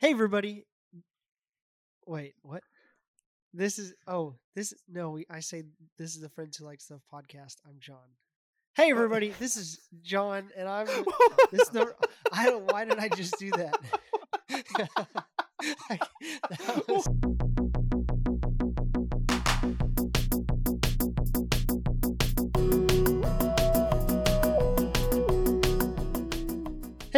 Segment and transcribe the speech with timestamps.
[0.00, 0.64] Hey, everybody.
[2.06, 2.62] Wait, what?
[3.52, 5.64] This is, oh, this, no, we, I say
[5.98, 7.56] this is the Friends Who Like Stuff podcast.
[7.66, 7.96] I'm Jon.
[8.76, 8.96] Hey, oh.
[8.96, 9.34] everybody.
[9.40, 10.86] This is Jon, and I'm,
[11.50, 11.92] this is the,
[12.32, 13.76] I don't, why did I just do that?
[16.48, 17.67] That was-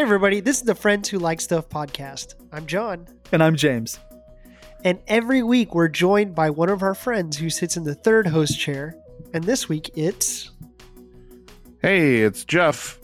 [0.01, 0.41] Hey, everybody.
[0.41, 2.35] This is the Friends Who Like Stuff podcast.
[2.53, 3.07] I'm Jon.
[3.33, 4.01] And I'm James.
[4.83, 8.27] And every week we're joined by one of our friends who sits in the third
[8.27, 8.97] host chair.
[9.35, 10.53] And this week it's.
[11.83, 12.99] Hey, it's Jeff.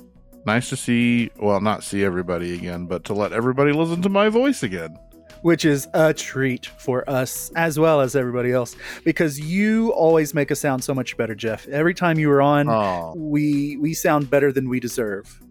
[0.46, 4.30] Nice to see, well, not see everybody again, but to let everybody listen to my
[4.30, 4.96] voice again.
[5.42, 8.74] Which is a treat for us as well as everybody else
[9.04, 11.68] because you always make us sound so much better, Jeff.
[11.68, 15.42] Every time you were on, Oh, we we sound better than we deserve.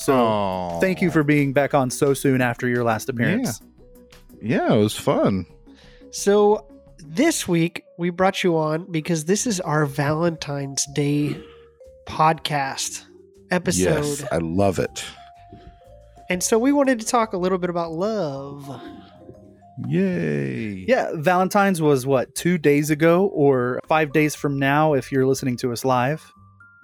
[0.00, 3.60] So thank you for being back on so soon after your last appearance.
[4.40, 5.44] Yeah, it was fun.
[6.10, 6.66] So
[7.04, 11.38] this week we brought you on because this is our Valentine's Day
[12.06, 13.04] podcast
[13.50, 14.04] episode.
[14.04, 15.04] Yes, I love it.
[16.30, 18.80] And so we wanted to talk a little bit about love.
[19.86, 20.86] Yay.
[20.88, 25.58] Yeah, Valentine's was what, two days ago or five days from now if you're listening
[25.58, 26.32] to us live,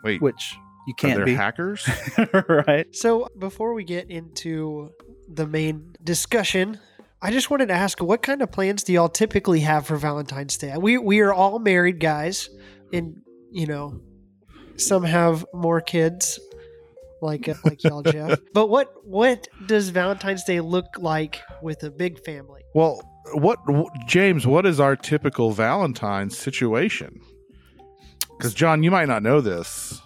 [0.05, 0.57] Wait, which
[0.87, 1.35] you can't there be.
[1.35, 1.89] hackers?
[2.49, 2.87] right.
[2.95, 4.91] So before we get into
[5.29, 6.79] the main discussion,
[7.21, 10.57] I just wanted to ask what kind of plans do y'all typically have for Valentine's
[10.57, 10.77] Day?
[10.77, 12.49] We we are all married guys
[12.93, 14.01] and you know
[14.77, 16.39] some have more kids
[17.23, 18.39] like uh, like y'all Jeff.
[18.53, 22.63] But what what does Valentine's Day look like with a big family?
[22.75, 23.01] well,
[23.33, 27.21] what, wh- James, what is our typical Valentine's situation?
[28.37, 30.01] Because, Jon, you might not know this.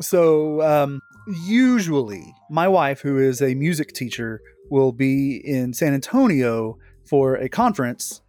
[0.00, 1.00] So, um,
[1.46, 4.40] usually, my wife, who is a music teacher,
[4.70, 8.20] will be in San Antonio for a conference,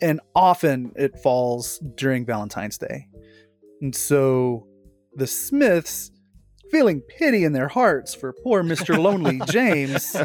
[0.00, 3.06] and often it falls during Valentine's Day.
[3.80, 4.66] And so,
[5.14, 6.10] the Smiths,
[6.70, 8.98] feeling pity in their hearts for poor Mr.
[8.98, 10.24] Lonely James, ha-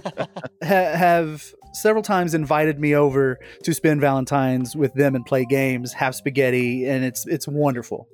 [0.62, 6.16] have several times invited me over to spend Valentine's with them and play games, have
[6.16, 8.08] spaghetti, and it's it's wonderful.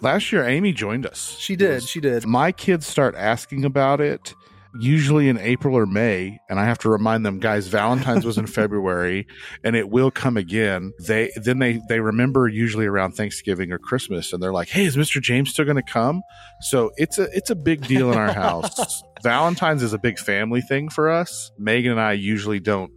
[0.00, 1.36] Last year, Amy joined us.
[1.38, 2.26] She did, was she did.
[2.26, 4.34] my kids start asking about it
[4.78, 8.46] usually in April or May, and I have to remind them, guys, Valentine's was in
[8.48, 9.26] February,
[9.62, 10.92] and it will come again.
[11.06, 14.96] They then they they remember usually around Thanksgiving or Christmas, and they're like, "Hey, is
[14.96, 15.20] Mr.
[15.20, 16.22] James still going to come?"
[16.62, 19.02] So it's a it's a big deal in our house.
[19.22, 21.50] Valentine's is a big family thing for us.
[21.58, 22.92] Megan and I usually don't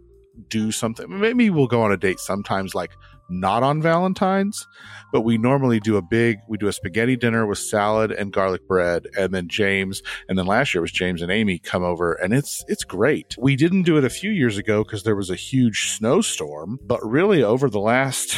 [0.48, 1.06] do something.
[1.20, 2.90] Maybe we'll go on a date sometimes, like
[3.28, 4.66] not on Valentine's,
[5.12, 8.66] but we normally do a big we do a spaghetti dinner with salad and garlic
[8.66, 12.32] bread and then James and then last year was James and Amy come over and
[12.32, 13.36] it's it's great.
[13.38, 17.00] We didn't do it a few years ago cuz there was a huge snowstorm, but
[17.04, 18.36] really over the last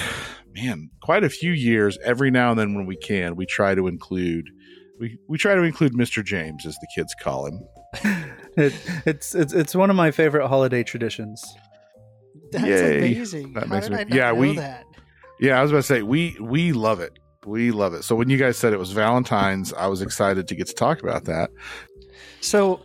[0.55, 3.87] man, quite a few years every now and then when we can, we try to
[3.87, 4.51] include
[4.99, 6.23] we, we try to include Mr.
[6.23, 7.61] James as the kids call him.
[8.57, 8.75] It,
[9.07, 11.41] it's it's it's one of my favorite holiday traditions.
[12.53, 12.99] That's Yay.
[12.99, 13.53] amazing.
[13.55, 14.85] That How makes me- yeah, know we- that?
[15.41, 17.19] Yeah, I was about to say we we love it.
[17.47, 18.03] We love it.
[18.05, 21.03] So when you guys said it was Valentine's, I was excited to get to talk
[21.03, 21.51] about that.
[22.43, 22.83] So,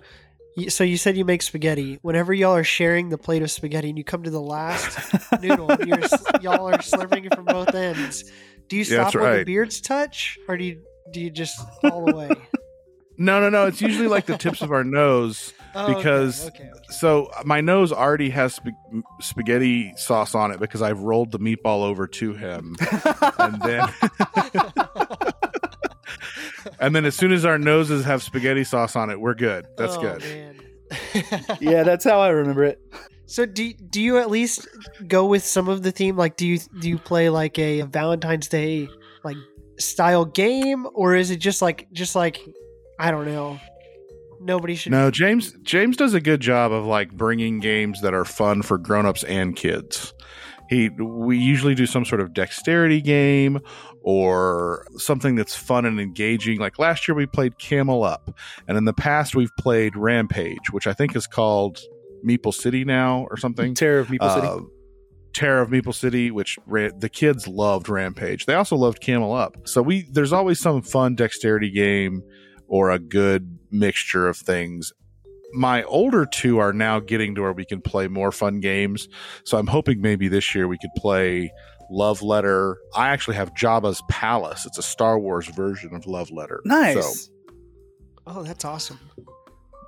[0.70, 2.00] so you said you make spaghetti.
[2.02, 4.98] Whenever y'all are sharing the plate of spaghetti, and you come to the last
[5.42, 6.00] noodle, and you're,
[6.42, 8.24] y'all are slurping it from both ends.
[8.70, 10.82] Do you stop that's where the beards touch, or do you
[11.12, 12.30] do you just all the way?
[13.18, 13.66] No, no, no.
[13.68, 15.54] It's usually like the tips of our nose.
[15.78, 16.72] Oh, okay, Because- okay, okay.
[16.90, 18.80] So my nose already has sp-
[19.22, 22.76] spaghetti sauce on it because I've rolled the meatball over to him,
[23.40, 23.88] and then
[26.80, 29.66] and then as soon as our noses have spaghetti sauce on it, we're good.
[29.78, 30.22] That's Oh, good.
[30.22, 30.60] Man.
[31.62, 32.80] yeah, that's how I remember it.
[33.26, 34.68] So do do you at least
[35.08, 36.16] go with some of the theme?
[36.16, 38.88] Like, do you do you play like a Valentine's Day
[39.24, 39.38] like
[39.80, 42.40] style game, or is it just like just like
[43.00, 43.60] I don't know?
[44.46, 44.92] Nobody should.
[44.92, 48.78] No, James James does a good job of like bringing games that are fun for
[48.78, 50.14] grown-ups and kids.
[50.70, 53.60] He we usually do some sort of dexterity game
[54.02, 56.60] or something that's fun and engaging.
[56.60, 58.38] Like last year we played Camel Up,
[58.68, 61.80] and in the past we've played Rampage, which I think is called
[62.24, 63.74] Meeple City now or something.
[63.74, 64.48] Terror of Meeple City.
[64.48, 64.60] Uh,
[65.34, 68.46] Terror of Meeple City, which ra- the kids loved Rampage.
[68.46, 69.68] They also loved Camel Up.
[69.68, 72.22] So we there's always some fun dexterity game
[72.68, 74.94] or a good mixture of things.
[75.54, 79.08] My older two are now getting to where we can play more fun games.
[79.46, 81.52] So I'm hoping maybe this year we could play
[81.90, 82.78] Love Letter.
[82.96, 84.66] I actually have Jabba's Palace.
[84.66, 86.62] It's a Star Wars version of Love Letter.
[86.66, 87.26] Nice.
[87.26, 87.32] So,
[88.28, 89.00] Oh, that's awesome.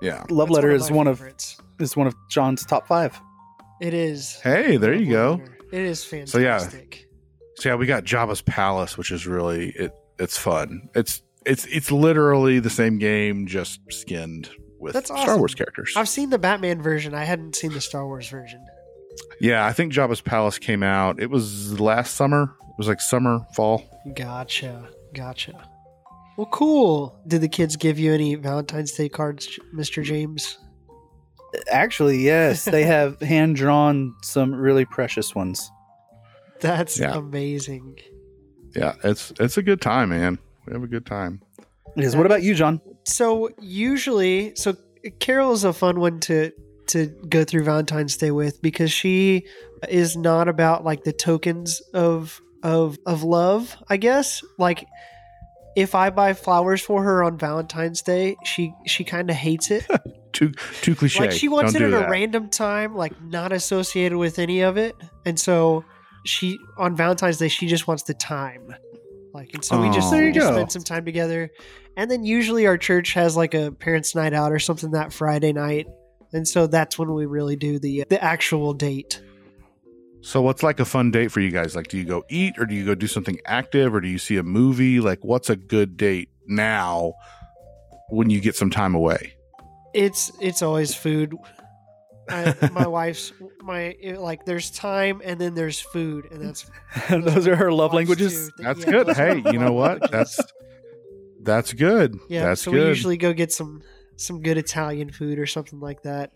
[0.02, 0.24] yeah.
[0.30, 1.24] Love That's Letter one is my one of
[1.80, 3.20] is one of Jon's top five.
[3.82, 4.40] It is.
[4.42, 5.36] Hey, there you go.
[5.38, 5.58] Winter.
[5.72, 6.32] It is fantastic.
[6.32, 7.04] So, yeah.
[7.56, 9.92] So yeah, we got Jabba's Palace, which is really it.
[10.20, 10.90] It's fun.
[10.96, 14.50] It's it's it's literally the same game, just skinned
[14.80, 15.38] with That's Star.
[15.38, 15.94] Wars characters.
[15.96, 17.14] I've seen the Batman version.
[17.14, 18.64] I hadn't seen the Star Wars version.
[19.42, 21.20] Yeah, I think Jabba's Palace came out.
[21.20, 22.56] It was last summer.
[22.62, 23.84] It was like summer, fall.
[24.16, 24.88] Gotcha.
[25.14, 25.54] Gotcha.
[26.38, 27.20] Well, cool.
[27.28, 30.04] Did the kids give you any Valentine's Day cards, Mr.
[30.04, 30.60] James?
[31.72, 35.72] Actually, yes, they have hand drawn some really precious ones.
[36.60, 37.16] That's Yeah.
[37.18, 37.98] amazing.
[38.76, 40.38] Yeah, it's it's a good time, man.
[40.68, 41.42] We have a good time.
[41.96, 42.16] It is.
[42.16, 42.82] What about you, Jon?
[43.06, 44.76] So usually, so
[45.20, 46.52] Carol is a fun one to
[46.88, 49.46] to go through Valentine's Day with because she
[49.90, 53.76] is not about like the tokens of of of love.
[53.90, 54.86] I guess like
[55.76, 59.86] if I buy flowers for her on Valentine's Day, she she kind of hates it.
[60.34, 61.20] Too too cliche.
[61.20, 62.08] Like she wants Don't it do at that.
[62.10, 64.96] a random time, like not associated with any of it.
[65.26, 65.84] And so
[66.26, 68.76] she on Valentine's Day she just wants the time.
[69.38, 70.12] Like and so we just, Oh.
[70.16, 71.52] There we you just spend some time together.
[71.96, 75.54] And then usually our church has like a parents' night out or something that Friday
[75.54, 75.86] night.
[76.34, 79.22] And so that's when we really do the uh, the actual date.
[80.22, 81.76] So what's like a fun date for you guys?
[81.76, 84.18] Like do you go eat or do you go do something active or do you
[84.18, 85.00] see a movie?
[85.00, 87.14] Like what's a good date now
[88.10, 89.36] when you get some time away?
[89.94, 91.36] It's it's always food.
[92.30, 93.32] I, my wife's
[93.62, 96.70] my it- like there's time and then there's food and that's
[97.10, 98.52] Those are her love languages.
[98.58, 98.64] too.
[98.64, 99.16] That's Yeah, good.
[99.16, 100.02] Hey, you know what?
[100.02, 100.12] languages.
[100.12, 100.54] That's
[101.42, 102.18] that's good.
[102.30, 102.82] Yeah, that's so good.
[102.84, 103.82] we usually go get some
[104.18, 106.32] some good Italian food or something like that.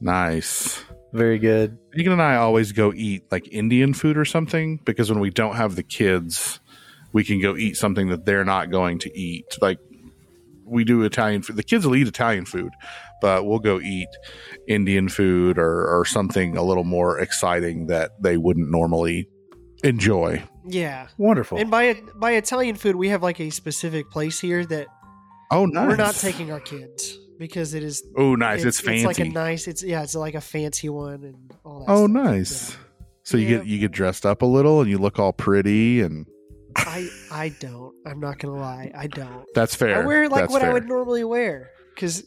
[0.00, 0.82] nice.
[1.12, 1.76] Very good.
[1.94, 5.56] Megan and I always go eat like Indian food or something because when we don't
[5.56, 6.60] have the kids,
[7.12, 9.58] we can go eat something that they're not going to eat.
[9.60, 9.80] Like
[10.64, 11.56] we do Italian food.
[11.56, 12.70] The kids will eat Italian food,
[13.20, 14.08] but we'll go eat
[14.68, 19.28] Indian food or, or something a little more exciting that they wouldn't normally
[19.84, 20.42] enjoy.
[20.66, 21.08] Yeah.
[21.18, 21.58] Wonderful.
[21.58, 24.86] And by by Italian food, we have like a specific place here that
[25.52, 25.88] Oh, nice.
[25.88, 28.62] we're not taking our kids because it is Oh, nice.
[28.64, 29.06] It's, fancy.
[29.06, 29.66] like a nice.
[29.66, 31.86] It's yeah, it's like a fancy one and all that.
[31.92, 32.10] oh, stuff.
[32.10, 32.70] nice.
[32.70, 32.76] Yeah.
[33.24, 33.56] So you Yeah.
[33.58, 36.26] get you get dressed up a little and you look all pretty and
[36.76, 37.94] I I don't.
[38.06, 38.92] I'm not gonna lie.
[38.96, 39.44] I don't.
[39.54, 40.02] that's fair.
[40.02, 42.24] I wear like That's what I would normally wear because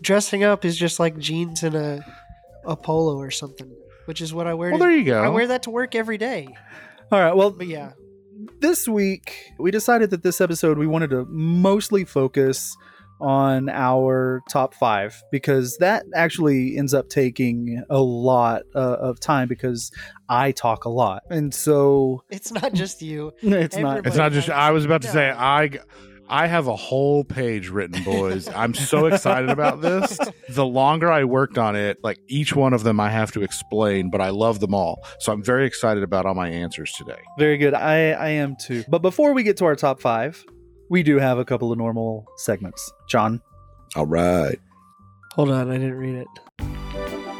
[0.00, 2.04] dressing up is just like jeans and a
[2.64, 3.70] a polo or something,
[4.06, 4.70] which is what I wear.
[4.70, 5.22] Well, to- there you go.
[5.22, 6.48] I wear that to work every day.
[7.12, 7.34] All right.
[7.34, 7.92] Well, But yeah,
[8.60, 12.76] this week we decided that this episode we wanted to mostly focus
[13.20, 19.48] on our top five because that actually ends up taking a lot uh, of time
[19.48, 19.90] because
[20.28, 23.32] I talk a lot, and so it's not just you.
[23.42, 24.06] it's not.
[24.06, 24.50] It's not just.
[24.50, 25.70] I was about to say I.
[26.28, 28.48] I have a whole page written, boys.
[28.48, 30.18] I'm so excited about this.
[30.48, 34.10] The longer I worked on it, like each one of them, I have to explain,
[34.10, 35.04] but I love them all.
[35.18, 37.18] So I'm very excited about all my answers today.
[37.38, 37.74] Very good.
[37.74, 38.84] I I am too.
[38.88, 40.42] But before we get to our top five,
[40.88, 42.90] we do have a couple of normal segments.
[43.08, 43.42] John,
[43.96, 44.58] All right.
[45.34, 47.36] Hold on, I didn't read it.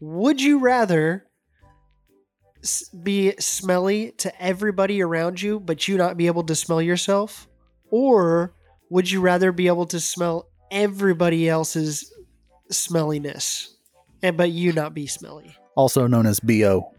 [0.00, 1.25] Would you rather s-
[3.02, 7.48] be smelly to everybody around you, but you not be able to smell yourself?
[7.90, 8.54] Or
[8.90, 12.12] would you rather be able to smell everybody else's
[12.70, 13.68] smelliness,
[14.22, 15.56] and but you not be smelly?
[15.76, 16.92] also known as Bo.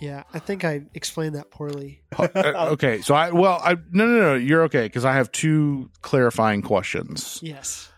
[0.00, 2.02] Yeah, I think I explained that poorly.
[2.16, 2.28] Uh,
[2.72, 3.00] okay.
[3.00, 4.88] So I, well, I, no, no, no, you're okay.
[4.88, 7.40] Cause I have two clarifying questions.
[7.42, 7.90] Yes.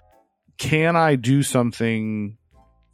[0.56, 2.38] Can I do something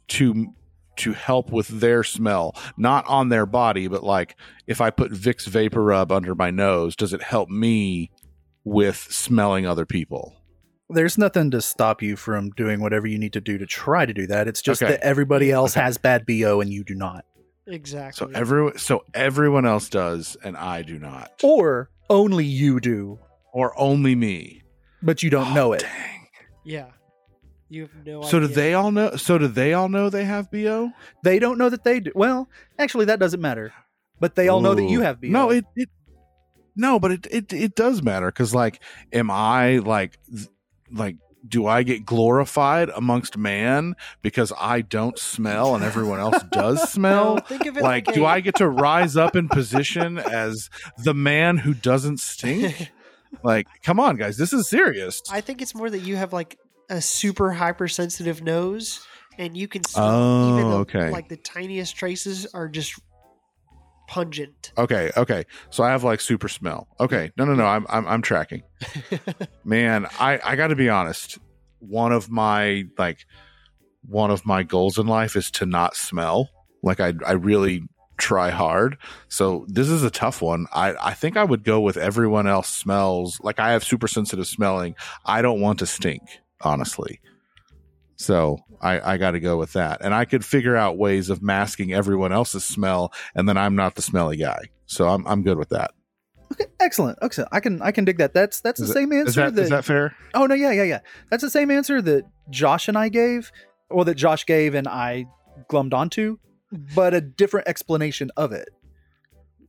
[0.09, 0.53] to,
[0.97, 2.55] to help with their smell?
[2.77, 4.35] Not on their body, but like
[4.67, 8.11] if I put Vicks VapoRub under my nose, does it help me
[8.63, 10.33] with smelling other people?
[10.89, 14.13] There's nothing to stop you from doing whatever you need to do to try to
[14.13, 14.47] do that.
[14.47, 14.93] It's just Okay.
[14.93, 15.83] that everybody else Okay.
[15.83, 17.25] has bad BO and you do not.
[17.67, 18.27] Exactly.
[18.27, 23.19] So everyone, so everyone else does, and I do not, Or only you do,
[23.51, 24.63] or only me.
[25.03, 25.81] but you don't Oh, know it.
[25.81, 26.27] Dang.
[26.63, 26.85] Yeah.
[27.69, 29.15] You have no So do they all know?
[29.17, 30.91] So do they all know they have bo?
[31.23, 32.11] They don't know that they do.
[32.15, 33.73] Well, actually, that doesn't matter.
[34.19, 35.27] But they all know that you have BO.
[35.27, 35.89] No, it, it
[36.75, 38.81] no, but it it it does matter because like,
[39.11, 40.17] am I like
[40.91, 46.79] like do I get glorified amongst man because I don't smell and everyone else does
[46.79, 47.37] No, smell?
[47.41, 50.69] think of it Like, like, do a- I get to rise up in position as
[50.97, 52.91] the man who doesn't stink?
[53.43, 55.21] Like, come on, guys, this is serious.
[55.29, 56.57] I think it's more that you have like
[56.89, 59.05] a super hypersensitive nose,
[59.37, 61.09] and you can smell Oh, even okay.
[61.09, 62.99] like the tiniest traces are just
[64.07, 64.71] pungent.
[64.77, 65.43] Okay, okay.
[65.69, 66.87] So I have like super smell.
[66.99, 67.65] Okay, no, no, no.
[67.65, 68.63] I'm I'm, I'm tracking.
[69.63, 71.37] Man, I I got to be honest.
[71.79, 73.25] One of my like
[74.07, 76.49] one of my goals in life is to not smell.
[76.81, 77.83] Like I I really
[78.17, 78.97] try hard.
[79.27, 80.65] So this is a tough one.
[80.73, 83.39] I I think I would go with everyone else smells.
[83.43, 84.95] Like I have super sensitive smelling.
[85.25, 86.21] I don't want to stink,
[86.61, 87.19] honestly.
[88.15, 89.99] So I, I got to go with that.
[90.01, 93.95] And I could figure out ways of masking everyone else's smell, and then I'm not
[93.95, 94.59] the smelly guy.
[94.87, 95.91] So I'm I'm good with that.
[96.53, 97.19] Okay, excellent.
[97.21, 97.49] Excellent.
[97.51, 98.33] I can I can dig that.
[98.33, 100.15] That's that's Is the it- same answer Is that, that, is that fair?
[100.33, 100.99] Oh no, yeah, yeah, yeah.
[101.29, 103.51] That's the same answer that Josh and I gave,
[103.89, 105.25] or that Josh gave and I
[105.69, 106.37] glummed onto,
[106.95, 108.69] but a different explanation of it.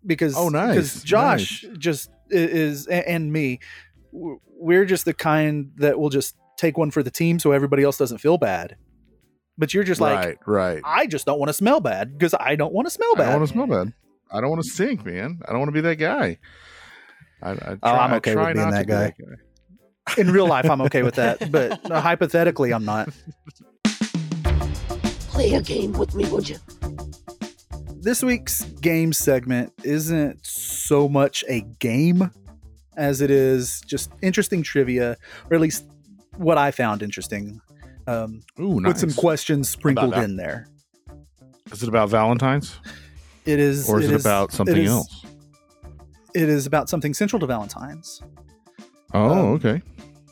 [0.06, 3.58] Because Oh, nice, Because Josh just is and me,
[4.12, 7.96] we're just the kind that will just take one for the team so everybody else
[7.96, 8.76] doesn't feel bad.
[9.56, 10.82] But you're just like, right, right.
[10.84, 13.28] I just don't want to smell bad because I don't want to smell bad.
[13.28, 13.92] I don't want to smell bad.
[14.30, 15.40] I don't want to stink, man.
[15.48, 16.38] I don't want to be that guy.
[17.42, 19.14] I, I try, Oh, I'm I okay with being that to be guy.
[19.18, 20.20] guy.
[20.20, 23.08] In real life, I'm okay with that, but uh, hypothetically, I'm not.
[25.28, 26.56] Play a game with me, would you?
[28.00, 32.30] this week's game segment isn't so much a game
[32.96, 35.16] as it is just interesting trivia,
[35.50, 35.84] or at least
[36.38, 37.60] what I found interesting,
[38.06, 39.02] um, Ooh, nice.
[39.02, 40.66] with some questions sprinkled in there.
[41.72, 42.78] Is it about Valentine's,
[43.44, 45.24] It is, or is it, is- about something it is- else?
[46.34, 48.22] It is about something central to Valentine's.
[49.14, 49.82] Oh, um, okay.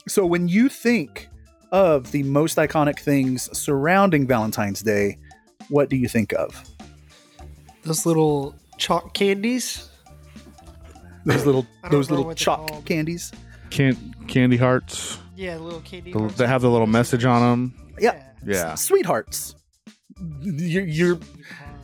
[0.08, 1.28] So when you think
[1.72, 5.16] of the most iconic things surrounding Valentine's Day,
[5.68, 6.62] what do you think of?
[7.82, 9.88] Those little chalk candies.
[11.24, 13.32] Those little, those little chalk candies.
[13.70, 15.18] Can candy hearts.
[15.36, 16.12] Yeah, little candy.
[16.12, 16.34] The- hearts.
[16.36, 17.92] they have the little message on them.
[17.98, 18.22] Yeah.
[18.44, 19.54] Yeah, sweethearts.
[20.40, 21.18] You're, you're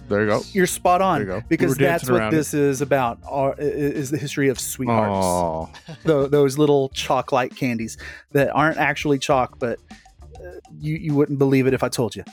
[0.08, 0.40] there you go.
[0.52, 1.38] You're spot on There you go.
[1.38, 3.18] We because were that's dancing what around this is about.
[3.26, 5.12] Are, i- is the history of sweethearts?
[5.26, 5.70] Oh,
[6.04, 7.98] Tho- those little chalk-like candies
[8.32, 9.78] that aren't actually chalk, but
[10.36, 10.48] uh,
[10.78, 12.24] you you wouldn't believe it if I told you.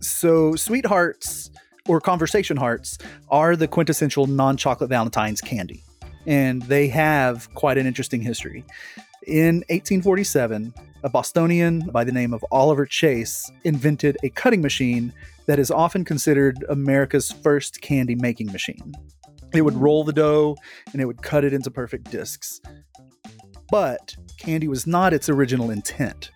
[0.00, 1.50] So, sweethearts
[1.88, 2.98] or conversation hearts
[3.30, 5.82] are the quintessential non-chocolate Valentine's candy,
[6.26, 8.64] and they have quite an interesting history.
[9.26, 10.74] In 1847,
[11.04, 15.12] a Bostonian by the name of Oliver Chase invented a cutting machine
[15.46, 18.94] that is often considered America's first candy making machine.
[19.52, 20.56] It would roll the dough
[20.92, 22.60] and it would cut it into perfect discs.
[23.70, 26.30] But candy was not its original intent.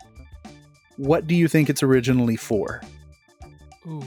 [0.97, 2.81] What do you think it's originally for?
[3.87, 4.03] Ooh,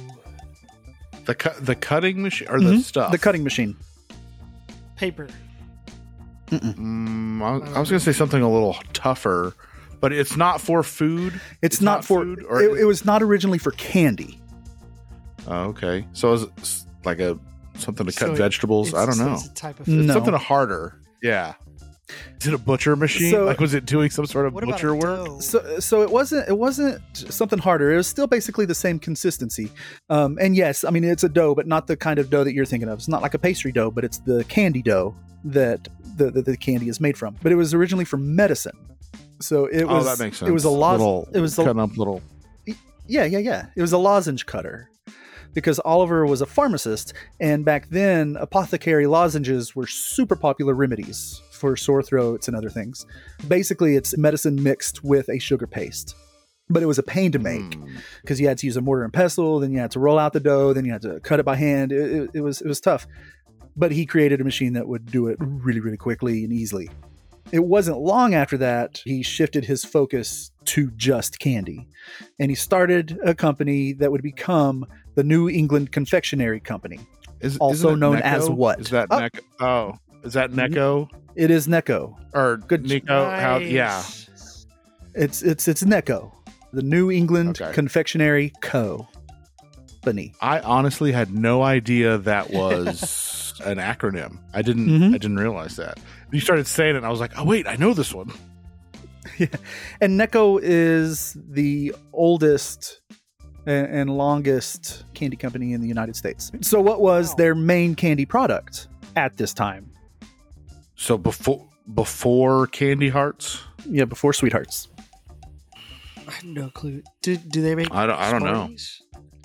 [1.26, 2.82] the cut the cutting machine or the Mhm.
[2.82, 3.12] stuff.
[3.12, 3.76] The cutting machine.
[4.96, 5.28] paper.
[6.50, 9.54] Mm, I, I was gonna say something a little tougher,
[10.00, 11.34] but it's not for food.
[11.62, 14.40] It's, It's not, not for food, or it, is- it was not originally for candy.
[15.48, 17.40] Oh, okay, so is it like a
[17.78, 18.94] something to cut So it- vegetables?
[18.94, 19.34] I don't know.
[19.34, 20.14] It's a type of No.
[20.14, 21.00] Something harder.
[21.22, 21.54] Yeah.
[22.40, 23.32] Is it a butcher machine?
[23.32, 25.42] So- like was it doing some sort of butcher work?
[25.42, 27.92] So so it wasn't it wasn't something harder.
[27.92, 29.72] It was still basically the same consistency.
[30.10, 32.54] Um, and yes, I mean it's a dough, but not the kind of dough that
[32.54, 33.00] you're thinking of.
[33.00, 35.88] It's not like a pastry dough, but it's the candy dough that
[36.18, 37.36] the the, the candy is made from.
[37.42, 38.78] But it was originally for medicine.
[39.40, 40.50] So it oh, was that makes sense.
[40.50, 42.22] it was a lot Little, it was a, cutting up little.
[43.08, 43.68] Yeah, yeah, yeah.
[43.76, 44.90] It was a lozenge cutter
[45.54, 51.76] because Oliver was a pharmacist, and back then, apothecary lozenges were super popular remedies for
[51.76, 53.06] sore throats and other things.
[53.48, 56.16] Basically, it's medicine mixed with a sugar paste.
[56.72, 57.88] But it was a pain to make Hmm.
[58.22, 60.34] because you had to use a mortar and pestle, then you had to roll out
[60.34, 61.92] the dough, then you had to cut it by hand.
[61.92, 63.08] It, it, it was it was tough.
[63.76, 66.90] But he created a machine that would do it really, really quickly and easily.
[67.52, 71.88] It wasn't long after that he shifted his focus to just candy
[72.40, 74.86] and he started a company that would become
[75.16, 77.00] the New England Confectionery Company.
[77.42, 78.22] Is, Also known Necco?
[78.22, 78.80] as what?
[78.82, 79.18] Is that Oh.
[79.18, 79.40] Necco?
[79.60, 82.16] Oh, is that Necco It is Necco.
[82.34, 83.30] or Good- Nico?
[83.30, 83.58] How?
[83.58, 84.04] Yeah.
[85.16, 86.32] It's it's it's Necco,
[86.74, 87.74] the New England Okay.
[87.74, 89.08] Confectionery Co.
[90.02, 90.34] Company.
[90.42, 94.38] I honestly had no idea that was an acronym.
[94.54, 94.88] I didn't.
[94.88, 95.10] Mhm.
[95.14, 96.00] I didn't realize that.
[96.32, 98.32] You started saying it, and I was like, "Oh wait, I know this one."
[99.38, 99.48] Yeah.
[100.02, 103.00] And Necco is the oldest
[103.66, 106.52] and, and longest candy company in the United States.
[106.62, 107.36] So, what was Wow.
[107.36, 109.89] their main candy product at this time?
[111.00, 111.66] So before
[111.96, 114.90] before Candy Hearts, Yeah, before Sweethearts.
[116.28, 117.02] I have no clue.
[117.22, 117.88] Do do they make?
[117.92, 118.20] I don't.
[118.20, 118.70] I don't know.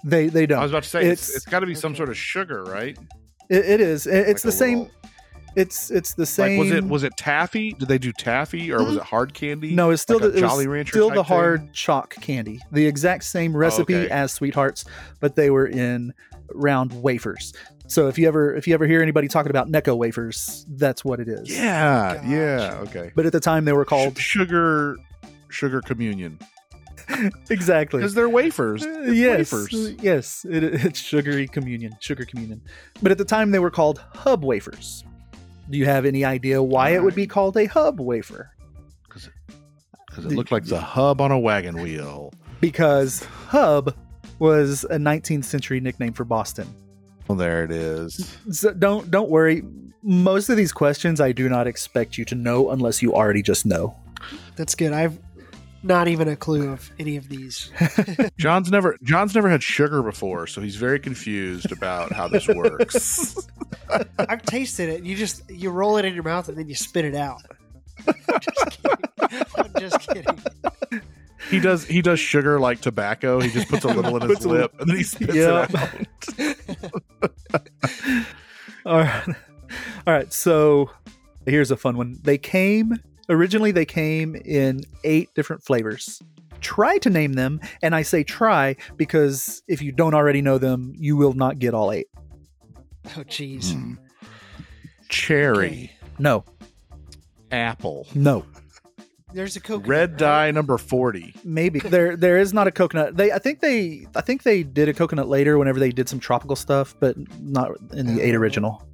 [0.04, 0.58] They they don't.
[0.58, 2.64] I was about to say it's, It's- it's got to be some sort of sugar,
[2.64, 2.98] right?
[3.48, 4.06] It, it is.
[4.06, 4.78] It- it's Like the same.
[4.78, 4.94] little-
[5.54, 6.58] It's it's the same.
[6.58, 7.72] Like was it was it taffy?
[7.72, 8.96] Did they do taffy or was mm-hmm.
[8.98, 9.74] it hard candy?
[9.76, 11.36] No, it's still like the, Jolly Rancher still type the thing?
[11.36, 12.60] hard chalk candy.
[12.72, 14.10] The exact same recipe okay.
[14.10, 14.84] as Sweethearts,
[15.20, 16.12] but they were in
[16.52, 17.54] round wafers.
[17.86, 21.20] So if you ever if you ever hear anybody talking about Necco wafers, that's what
[21.20, 21.50] it is.
[21.54, 22.28] Yeah, Gotcha.
[22.28, 23.12] yeah, okay.
[23.14, 24.96] But at the time they were called Sh- sugar,
[25.50, 26.38] sugar communion
[27.50, 28.00] exactly.
[28.00, 28.84] because they're wafers.
[28.84, 29.92] Uh, It's yes, wafers.
[30.02, 32.62] yes, it, it's sugary communion, sugar communion.
[33.02, 35.04] But at the time, they were called hub wafers.
[35.70, 38.50] Do you have any idea why it would be called a hub wafer?
[39.06, 42.32] because it looked like the hub on a wagon wheel.
[42.60, 43.94] Because hub
[44.38, 46.72] was a 19th century nickname for Boston.
[47.28, 48.36] Well, there it is.
[48.50, 49.62] So don't don't worry.
[50.02, 53.64] Most of these questions I do not expect you to know unless you already just
[53.64, 53.96] know.
[54.56, 54.92] That's good.
[54.92, 55.18] I've
[55.84, 57.70] not even a clue of any of these.
[58.38, 63.36] Jon's never Jon's never had sugar before, so he's very confused about how this works.
[64.18, 65.04] I've tasted it.
[65.04, 67.42] You just you roll it in your mouth and then you spit it out.
[68.40, 69.44] just kidding.
[69.56, 71.02] I'm just kidding.
[71.50, 73.40] He does he does sugar like tobacco.
[73.40, 75.70] He just puts a little in his Puts lip and then he spits Yep.
[75.70, 75.76] it
[77.58, 78.24] out.
[78.86, 79.28] All right.
[80.06, 80.32] All right.
[80.32, 80.90] So
[81.46, 82.18] here's a fun one.
[82.22, 82.94] They came
[83.28, 86.20] originally they came in eight different flavors.
[86.60, 90.94] Try to name them, and I say try because if you don't already know them,
[90.96, 92.06] you will not get all eight.
[93.16, 93.72] Oh jeez.
[93.74, 93.94] Hmm.
[95.10, 95.90] Cherry, Okay.
[96.18, 96.44] No,
[97.52, 98.44] apple, no,
[99.34, 99.88] There's a coconut.
[99.88, 100.18] red right?
[100.18, 101.34] dye number forty.
[101.44, 103.16] maybe there there is not a coconut.
[103.16, 106.20] They I think they I think they did a coconut later whenever they did some
[106.20, 108.86] tropical stuff, but not in the eight original.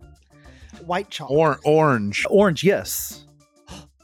[0.86, 1.38] White chocolate.
[1.38, 2.24] Or, orange.
[2.30, 3.24] Orange, yes.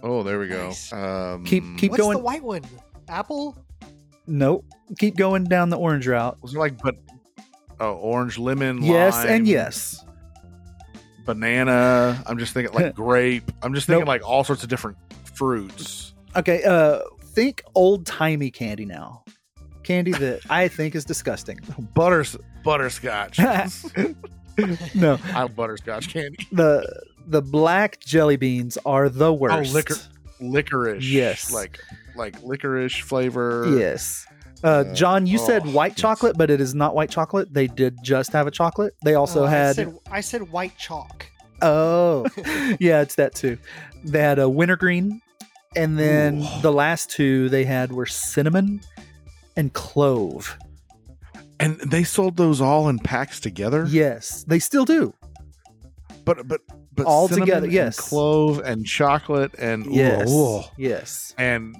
[0.02, 0.66] Oh, there we go.
[0.66, 0.92] Nice.
[0.92, 2.62] Um, Keep- keep- What's going- the white one?
[3.08, 3.56] Apple.
[4.26, 4.64] Nope.
[4.98, 6.36] Keep going down the orange route.
[6.42, 6.96] Was it like but
[7.80, 8.82] oh orange lemon?
[8.82, 10.04] Yes lime, and yes.
[11.24, 12.22] Banana.
[12.26, 13.50] I'm just thinking like grape.
[13.62, 14.08] I'm just thinking Nope.
[14.08, 14.96] like all sorts of different
[15.34, 16.12] fruits.
[16.36, 19.24] Okay, uh think old timey candy now.
[19.82, 21.60] Candy that I think is disgusting.
[21.94, 23.38] Butters butterscotch.
[24.94, 26.38] no, I love butterscotch candy.
[26.52, 29.70] the the black jelly beans are the worst.
[29.70, 29.94] Oh, liquor-
[30.40, 31.02] Licorice.
[31.10, 31.52] Yes.
[31.52, 31.80] Like
[32.14, 33.66] like licorice flavor.
[33.78, 34.26] Yes.
[34.64, 36.00] Uh, Jon, you said oh, white yes.
[36.00, 37.52] chocolate, but it is not white chocolate.
[37.52, 38.94] They did just have a chocolate.
[39.04, 41.26] They also Oh, I had said, I said white chalk.
[41.62, 42.26] oh,
[42.80, 43.58] yeah, it's that too.
[44.04, 45.20] They had a wintergreen,
[45.76, 46.60] and then Ooh.
[46.62, 48.80] the last two they had were cinnamon
[49.56, 50.56] and clove.
[51.58, 53.86] And they sold those all in packs together.
[53.88, 55.14] Yes, they still do.
[56.24, 56.60] But but
[56.94, 57.98] but All together, and yes.
[58.00, 60.62] clove and chocolate and Yes, ooh, ooh.
[60.78, 61.34] yes.
[61.38, 61.76] and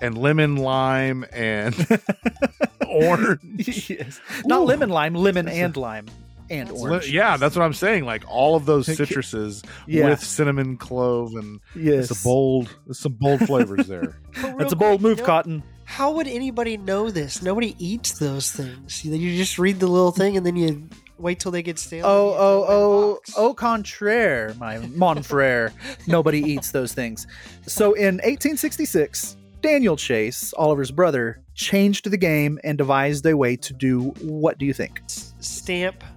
[0.00, 1.74] and lemon lime and
[2.88, 3.90] orange.
[3.90, 4.20] yes.
[4.44, 4.64] Not Ooh.
[4.64, 6.06] lemon lime, lemon and lime
[6.50, 7.10] and That's- Li- orange.
[7.12, 8.04] yeah, that's what I'm saying.
[8.04, 10.08] Like all of those citruses Yeah.
[10.10, 12.10] with cinnamon, clove, and yes.
[12.10, 14.16] it's a bold, there's some bold flavors there.
[14.42, 15.62] But That's a bold quick, move, you know, Cotton.
[15.84, 17.42] How would anybody know this?
[17.42, 19.04] Nobody eats those things.
[19.04, 22.04] You, you just read the little thing and then you wait till they get stale.
[22.04, 23.32] and Oh, oh, them in a oh, oh, box.
[23.36, 25.72] au contraire, my mon frere.
[26.08, 27.26] Nobody eats those things.
[27.66, 33.72] So in 1866, Daniel Chase, Oliver's brother, changed the game and devised a way to
[33.72, 35.00] do what do you think?
[35.06, 36.08] Stamp He-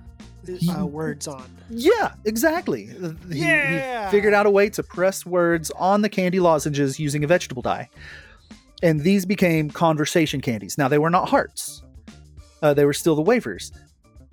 [0.70, 1.44] uh, words on.
[1.70, 2.86] Yeah, exactly.
[2.86, 4.10] He- He, Yeah.
[4.10, 7.90] figured out a way to press words on the candy lozenges using a vegetable dye.
[8.82, 10.78] And these became conversation candies.
[10.78, 11.84] Now, they were not hearts,
[12.62, 13.72] uh, they were still the wafers.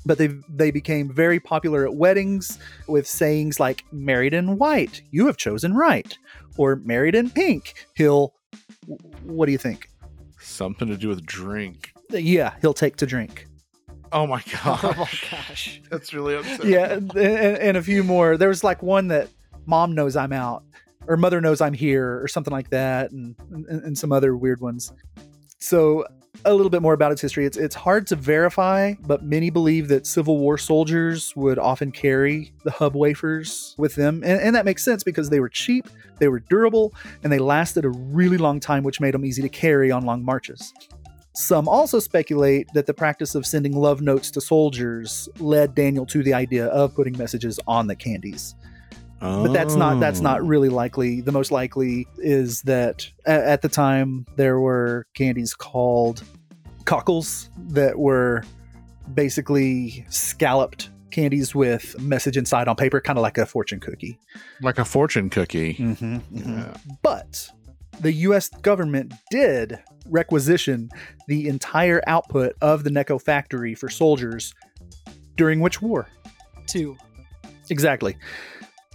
[0.04, 5.26] But they they became very popular at weddings with sayings like "married in white, you
[5.26, 6.16] have chosen right,"
[6.56, 8.32] or "married in pink, he'll."
[9.24, 9.90] What do you think?
[10.40, 11.90] Something to do with drink.
[12.10, 13.48] Yeah, he'll take to drink.
[14.12, 15.82] Oh my Oh my gosh, oh gosh.
[15.90, 16.70] that's really upsetting.
[16.70, 18.36] yeah, and, and a few more.
[18.36, 19.28] There was like one that
[19.66, 20.62] mom knows I'm out,
[21.06, 24.60] or mother knows I'm here, or something like that, and and, and some other weird
[24.60, 24.92] ones.
[25.58, 26.04] So
[26.44, 27.46] a little bit more about its history.
[27.46, 32.52] It's it's hard to verify, but many believe that Civil War soldiers would often carry
[32.64, 35.88] the hub wafers with them, and, and that makes sense because they were cheap,
[36.18, 39.48] they were durable, and they lasted a really long time, which made them easy to
[39.48, 40.72] carry on long marches.
[41.36, 46.22] Some also speculate that the practice of sending love notes to soldiers led Daniel to
[46.22, 48.54] the idea of putting messages on the candies.
[49.20, 50.44] But that's not that's not Oh.
[50.44, 51.20] really likely.
[51.20, 56.22] The most likely is that a- at the time there were candies called
[56.84, 58.42] cockles that were
[59.14, 64.18] basically scalloped candies with message inside on paper, kind of like a fortune cookie.
[64.60, 65.74] like a fortune cookie.
[65.74, 66.76] Mm-hmm, Yeah.
[67.02, 67.50] But
[68.00, 69.78] the US government did
[70.08, 70.88] requisition
[71.28, 74.54] the entire output of the Necco factory for soldiers
[75.36, 76.08] during which war?
[76.66, 76.96] Two.
[77.70, 78.16] Exactly.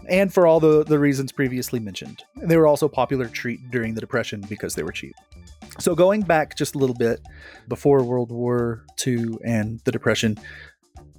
[0.10, 2.24] And for all the, the reasons previously mentioned.
[2.38, 5.14] They were also a popular treat during the Depression because they were cheap.
[5.80, 7.22] So, going back just a little bit
[7.68, 10.38] before World War II and the Depression,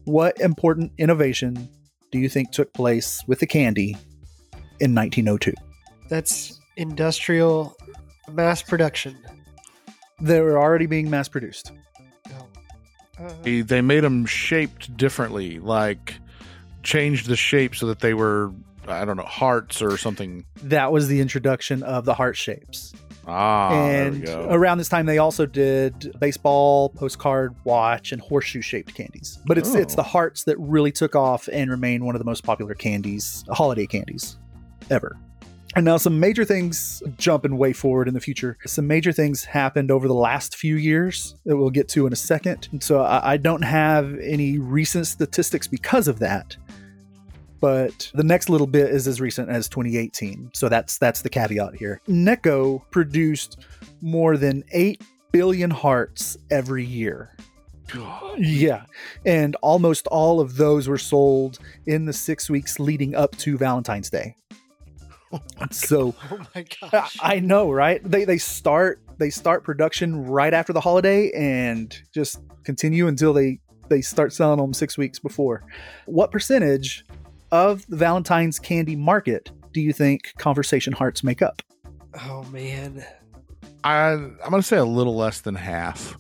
[0.05, 1.69] What important innovation
[2.11, 3.97] do you think took place with the candy
[4.81, 5.55] in 1902?
[6.09, 7.77] That's industrial
[8.31, 9.17] mass production.
[10.21, 11.73] They were already being mass produced.
[12.29, 12.47] Oh.
[13.25, 16.15] Uh, They- They made them shaped differently, like
[16.83, 18.53] changed the shape so that they were,
[18.89, 20.45] I don't know, hearts or something.
[20.65, 22.93] That was the introduction of the heart shapes.
[23.25, 24.49] Ah, there we and go.
[24.51, 29.39] around this time, they also did baseball, postcard, watch, and horseshoe shaped candies.
[29.47, 29.97] But it's it's Oh.
[29.97, 33.87] the hearts that really took off and remain one of the most popular candies, holiday
[33.87, 34.39] candies,
[34.91, 35.17] ever.
[35.75, 38.59] And now some major things jumping way forward in the future.
[38.67, 42.17] Some major things happened over the last few years that we'll get to in a
[42.17, 42.69] second.
[42.73, 46.57] And so I, I don't have any recent statistics because of that.
[47.61, 50.51] But the next little bit is as recent as 2018.
[50.53, 52.01] So that's that's the caveat here.
[52.09, 53.65] Necco produced
[54.01, 57.37] more than 8 billion hearts every year.
[58.39, 58.85] Yeah.
[59.27, 64.09] And almost all of those were sold in the 6 weeks leading up to Valentine's
[64.09, 64.37] Day.
[65.71, 67.17] So oh my I- gosh.
[67.21, 68.01] I know, right?
[68.05, 73.59] They they start they start production right after the holiday and just continue until they
[73.89, 75.63] they start selling them 6 weeks before.
[76.07, 77.05] What percentage
[77.51, 81.63] of the Valentine's candy market do you think conversation hearts make up?
[82.27, 83.05] oh man.
[83.85, 86.17] I, I'm going to say a little less than half.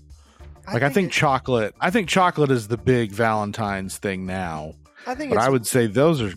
[0.72, 1.74] Like I think, it- chocolate.
[1.80, 4.74] I think chocolate is the big Valentine's thing now,
[5.06, 6.32] I think but it's, I would say those are.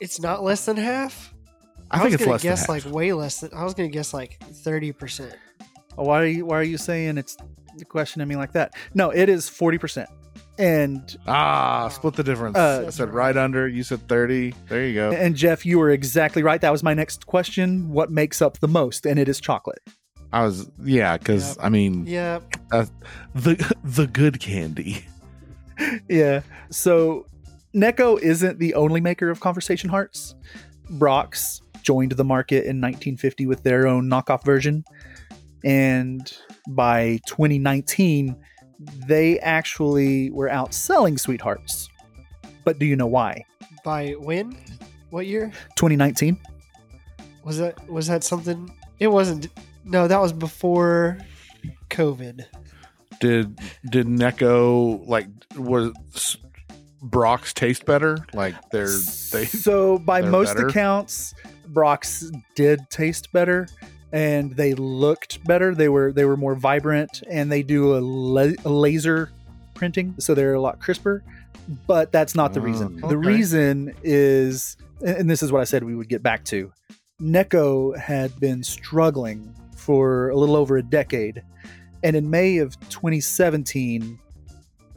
[0.00, 1.32] it's not less than half.
[1.90, 2.84] I, was think it's gonna less guess than half.
[2.86, 5.34] like way less than I was gonna guess like thirty percent.
[5.98, 7.36] Oh, Why are you why are you saying it's
[7.88, 8.74] questioning me like that?
[8.94, 10.06] No, it is 40%.
[10.58, 12.56] And ah, split the difference.
[12.56, 13.68] Uh, I said right under.
[13.68, 14.54] You said thirty.
[14.68, 15.12] There you go.
[15.12, 16.58] and Jeff, you were exactly right.
[16.62, 17.90] That was my next question.
[17.90, 19.04] What makes up the most?
[19.04, 19.80] And it is chocolate.
[20.32, 21.64] I was yeah, because Yep.
[21.64, 22.40] I mean Yeah.
[23.34, 25.04] the the good candy.
[26.08, 26.40] yeah.
[26.70, 27.26] So
[27.74, 30.34] Necco isn't the only maker of conversation hearts.
[30.90, 34.84] Brach's joined the market in 1950 with their own knockoff version.
[35.64, 36.32] And
[36.68, 38.36] by 2019,
[39.06, 41.88] they actually were outselling Sweethearts.
[42.64, 43.44] But do you know why?
[43.84, 44.56] By when?
[45.10, 45.52] What year?
[45.76, 46.38] 2019?
[47.44, 49.48] Was that was that something it wasn't
[49.84, 51.18] no, that was before
[51.90, 52.44] COVID.
[53.20, 55.92] Did did Necco like was
[57.02, 58.18] Brach's taste better?
[58.34, 58.88] Like they're
[59.30, 60.66] they so by most better?
[60.66, 61.34] accounts,
[61.68, 63.68] Brach's did taste better
[64.12, 65.74] and they looked better.
[65.74, 69.30] They were they were more vibrant and they do a, la- a laser
[69.74, 71.22] printing, so they're a lot crisper.
[71.86, 73.00] But that's not the reason.
[73.02, 76.72] Oh, The reason is, and this is what I said we would get back to.
[77.20, 81.42] Necco had been struggling for a little over a decade,
[82.02, 84.18] and in May of 2017,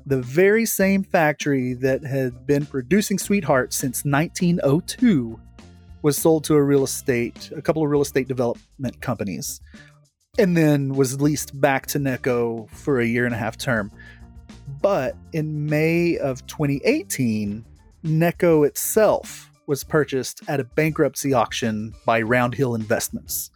[0.06, 5.40] the very same factory that had been producing Sweetheart since 1902
[6.02, 9.60] was sold to a real estate, a couple of real estate development companies,
[10.38, 13.92] and then was leased back to Necco for a year and a half term.
[14.82, 17.66] But in May of 2018,
[18.06, 23.52] Necco itself was purchased at a bankruptcy auction by Round Hill Investments,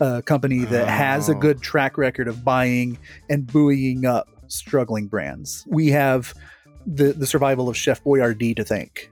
[0.00, 1.38] a company that has a Oh.
[1.38, 5.64] good track record of buying and buoying up struggling brands.
[5.68, 6.34] We have
[6.86, 9.10] the the survival of Chef Boyardee to thank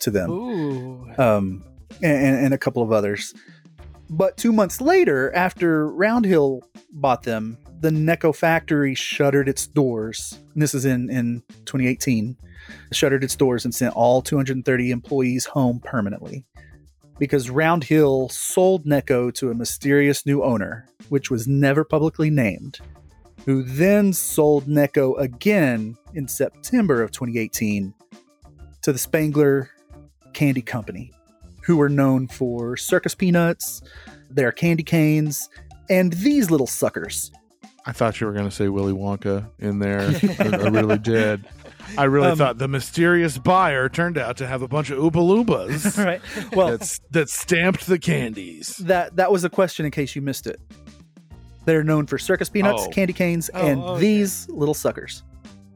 [0.00, 1.06] to them Ooh.
[1.16, 1.64] um,
[2.02, 3.34] and, and a couple of others.
[4.10, 6.62] But two months later, after Round Hill
[6.92, 10.38] bought them, the Necco factory shuttered its doors.
[10.54, 12.36] This is in, in 2018.
[12.92, 16.44] Shuttered its doors and sent all 230 employees home permanently
[17.18, 22.80] because Round Hill sold Necco to a mysterious new owner, which was never publicly named,
[23.44, 27.94] who then sold Necco again in September of 2018
[28.82, 29.70] to the Spangler
[30.32, 31.12] Candy Company,
[31.64, 33.82] who were known for circus peanuts,
[34.30, 35.48] their candy canes,
[35.90, 37.30] and these little suckers.
[37.84, 40.00] I thought you were going to say Willy Wonka in there.
[40.02, 41.44] I, I really did.
[41.98, 45.14] I really Um, thought the mysterious buyer turned out to have a bunch of Oompa
[45.14, 46.20] Loompas All right.
[46.54, 48.76] Well, that's, that stamped the candies.
[48.78, 50.60] that that was a question in case you missed it.
[51.64, 52.90] They're known for circus peanuts, Oh.
[52.90, 54.00] candy canes, Oh, and okay.
[54.00, 55.22] these little suckers.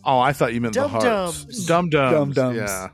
[0.04, 1.04] Oh, I thought you meant the Dum hearts.
[1.44, 1.66] Dums.
[1.66, 2.12] Dum dums.
[2.14, 2.56] Dum Dums.
[2.56, 2.88] Yeah.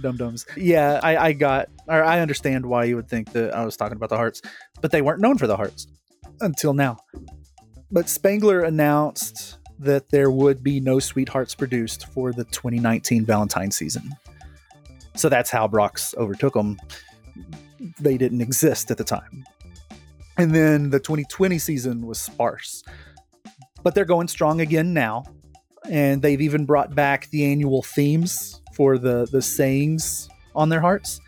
[0.00, 0.46] Dum dums.
[0.56, 3.96] Yeah, I, I got, or I understand why you would think that I was talking
[3.96, 4.42] about the hearts,
[4.80, 5.86] but they weren't known for the hearts
[6.40, 6.98] until now.
[7.90, 14.14] But Spangler announced that there would be no sweethearts produced for the 2019 Valentine season.
[15.16, 16.78] So that's how Brach's overtook them.
[17.98, 19.44] They didn't exist at the time.
[20.36, 22.84] And then the 2020 season was sparse.
[23.82, 25.24] But they're going strong again now.
[25.88, 31.20] and they've even brought back the annual themes for the the sayings on their hearts.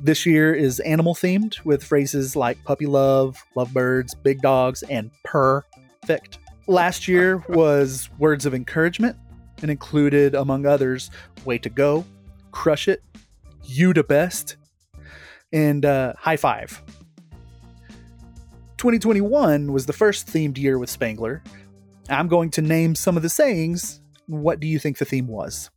[0.00, 6.38] This year is animal themed with phrases like puppy love, lovebirds, big dogs, and perfect.
[6.68, 9.16] Last year was words of encouragement
[9.60, 11.10] and included, among others,
[11.44, 12.04] way to go,
[12.52, 13.02] crush it,
[13.64, 14.54] you the best,
[15.52, 16.80] and uh, high five.
[18.76, 21.42] 2021 was the first themed year with Spangler.
[22.08, 24.00] I'm going to name some of the sayings.
[24.28, 25.70] What do you think the theme was?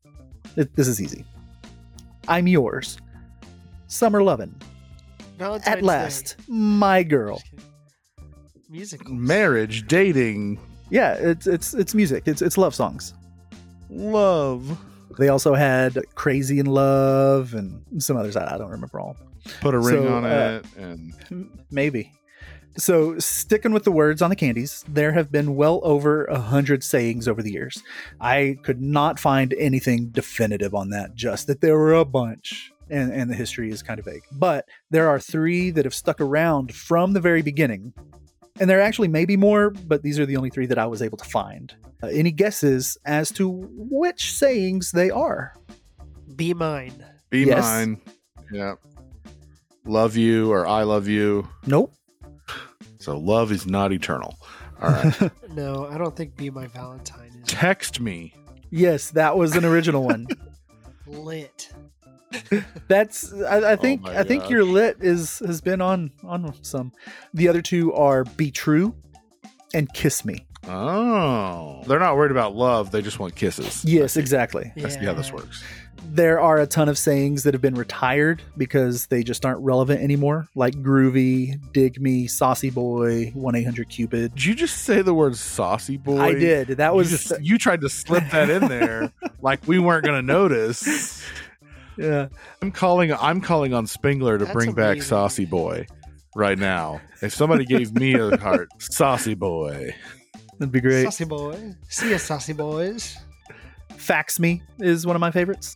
[0.56, 1.26] Th- This is easy.
[2.28, 2.98] I'm yours.
[3.88, 4.56] Summer lovin'.
[5.38, 5.86] Valentine's At Day.
[5.86, 7.38] last, my girl.
[7.38, 7.66] Just kidding.
[8.70, 9.12] Musicals.
[9.12, 12.24] Marriage, dating, Yeah, it's it's it's music.
[12.28, 13.14] It's it's love songs.
[13.90, 14.78] love.
[15.20, 18.36] They also had Crazy in Love and some others.
[18.36, 19.16] I I don't remember all.
[19.62, 21.14] Put a ring So, on uh, it, and
[21.70, 22.12] Maybe.
[22.76, 26.84] So, sticking with the words on the candies, there have been well over a hundred
[26.84, 27.84] sayings over the years.
[28.20, 33.14] I could not find anything definitive on that, just that there were a bunch, and,
[33.14, 34.24] and the history is kind of vague.
[34.32, 37.94] But there are three that have stuck around from the very beginning.
[38.60, 41.02] And there actually may be more, but these are the only three that I was
[41.02, 41.74] able to find.
[42.04, 45.54] Uh, any guesses as to which sayings they are?
[46.36, 47.04] Be mine.
[47.30, 47.64] be Yes.
[47.64, 48.02] mine.
[48.52, 48.76] Yeah.
[49.86, 51.48] Love you or I love you.
[51.66, 51.94] Nope.
[53.00, 54.38] So love is not eternal.
[54.82, 55.32] All right.
[55.54, 58.34] No, I don't think Be My Valentine is Text me.
[58.72, 60.28] yes, that was an original one.
[61.08, 61.70] lit.
[62.88, 66.54] That's I, I think oh my I think your lit is has been on on
[66.64, 66.92] some.
[67.36, 68.96] The other two are be true
[69.76, 70.48] and kiss me.
[70.68, 71.84] Oh.
[71.86, 72.90] They're not worried about love.
[72.92, 73.84] They just want kisses.
[73.86, 74.72] Yes, exactly.
[74.76, 75.06] That's Yeah.
[75.06, 75.64] how this works.
[76.14, 80.00] There are a ton of sayings that have been retired because they just aren't relevant
[80.02, 84.36] anymore, like groovy, dig me, saucy boy, one eight hundred Cupid.
[84.36, 86.20] Did you just say the word saucy boy?
[86.20, 86.68] I did.
[86.68, 90.20] That was you, just, you tried to slip that in there like we weren't going
[90.20, 91.26] to notice.
[91.98, 92.28] yeah.
[92.62, 93.12] I'm calling.
[93.12, 95.02] I'm calling on Spangler to That's bring back.
[95.02, 95.88] Saucy Boy
[96.36, 97.02] right now.
[97.24, 99.96] If somebody gave me a heart, Saucy Boy.
[100.60, 101.06] That'd be great.
[101.06, 101.74] Saucy boy.
[101.90, 103.18] See ya, saucy boys.
[103.98, 105.76] Fax me is one of my favorites.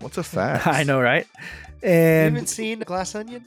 [0.00, 0.66] What's a fact?
[0.66, 1.26] I know, right?
[1.82, 3.44] you And haven't seen Glass Onion?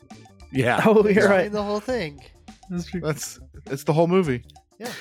[0.51, 1.51] Yeah, oh, you're Explain right.
[1.51, 2.23] The whole thing.
[2.69, 3.01] That's true.
[3.01, 4.43] that's it's the whole movie.
[4.79, 4.91] Yeah.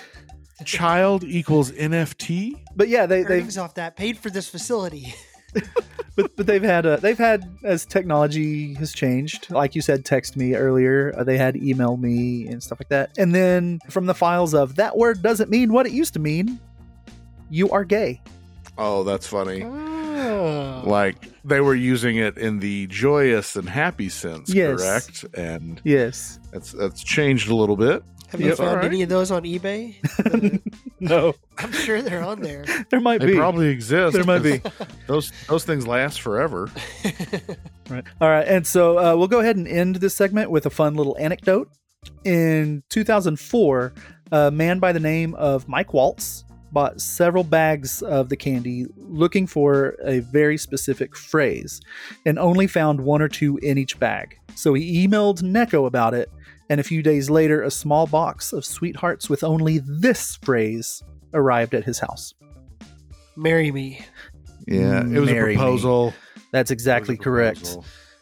[0.65, 2.61] Child equals NFT.
[2.75, 5.15] But yeah, they they Earnings off that paid for this facility.
[6.17, 10.37] but but they've had uh, they've had as technology has changed like you said text
[10.37, 14.15] me earlier uh, they had email me and stuff like that and then from the
[14.15, 16.61] files of that word doesn't mean what it used to mean
[17.49, 18.21] you are gay
[18.81, 19.65] Oh, that's funny.
[20.85, 20.89] Oh.
[20.89, 24.81] Like they were using it in the joyous and happy sense, Yes.
[24.81, 25.25] correct?
[25.35, 28.03] And yes it's it's changed a little bit.
[28.31, 28.85] Have you That's found all right.
[28.85, 29.95] any of those on eBay?
[30.25, 30.59] Uh,
[31.01, 32.65] no I'm sure they're on there.
[32.91, 34.15] there might They be probably exist.
[34.15, 34.61] there might be
[35.07, 36.69] Those those things last forever.
[37.89, 40.71] right all right and so uh, we'll go ahead and end this segment with a
[40.71, 41.71] fun little anecdote
[42.25, 43.93] in 2004
[44.33, 49.47] a man by the name of mike waltz bought several bags of the candy looking
[49.47, 51.81] for a very specific phrase
[52.27, 54.39] and only found one or two in each bag.
[54.55, 56.31] So he emailed Necco about it,
[56.69, 61.03] and a few days later, a small box of sweethearts with only this phrase
[61.33, 62.35] arrived at his house.
[63.37, 64.05] Marry me.
[64.67, 65.63] Yeah, it was Marry a me.
[65.63, 66.15] proposal.
[66.53, 67.79] That's exactly was a correct.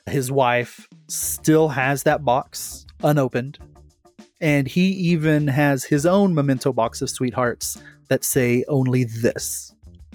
[0.06, 3.58] His wife still has that box unopened,
[4.46, 7.76] and he even has his own memento box of sweethearts
[8.08, 9.74] that say only this.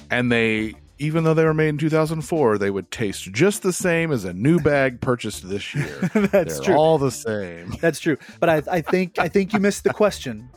[0.09, 4.11] And they, even though they were made in 2004, they would taste just the same
[4.11, 6.09] as a new bag purchased this year.
[6.13, 6.75] That's They're true.
[6.75, 7.71] all the same.
[7.81, 8.17] That's true.
[8.39, 10.49] But I, I think I think you missed the question.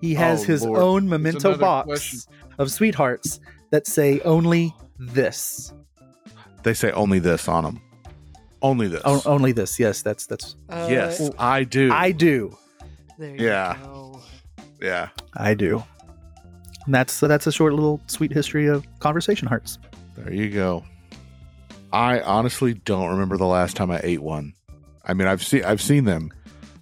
[0.00, 0.80] He has Oh, his Lord.
[0.80, 2.20] own memento box question.
[2.58, 5.72] of sweethearts that say only this.
[6.62, 7.80] They say only this on them.
[8.62, 9.02] Only this.
[9.04, 9.78] O- only this.
[9.80, 10.54] Yes, that's that's.
[10.68, 11.90] Uh, yes, I do.
[11.92, 12.56] I do.
[13.18, 13.76] There you Yeah.
[13.82, 14.20] go.
[14.80, 15.08] yeah.
[15.34, 15.82] I do.
[16.86, 19.78] And that's so that's a short little sweet history of conversation hearts.
[20.16, 20.84] There you go.
[21.92, 24.52] I honestly don't remember the last time I ate one.
[25.04, 26.30] I mean, I've seen I've seen them,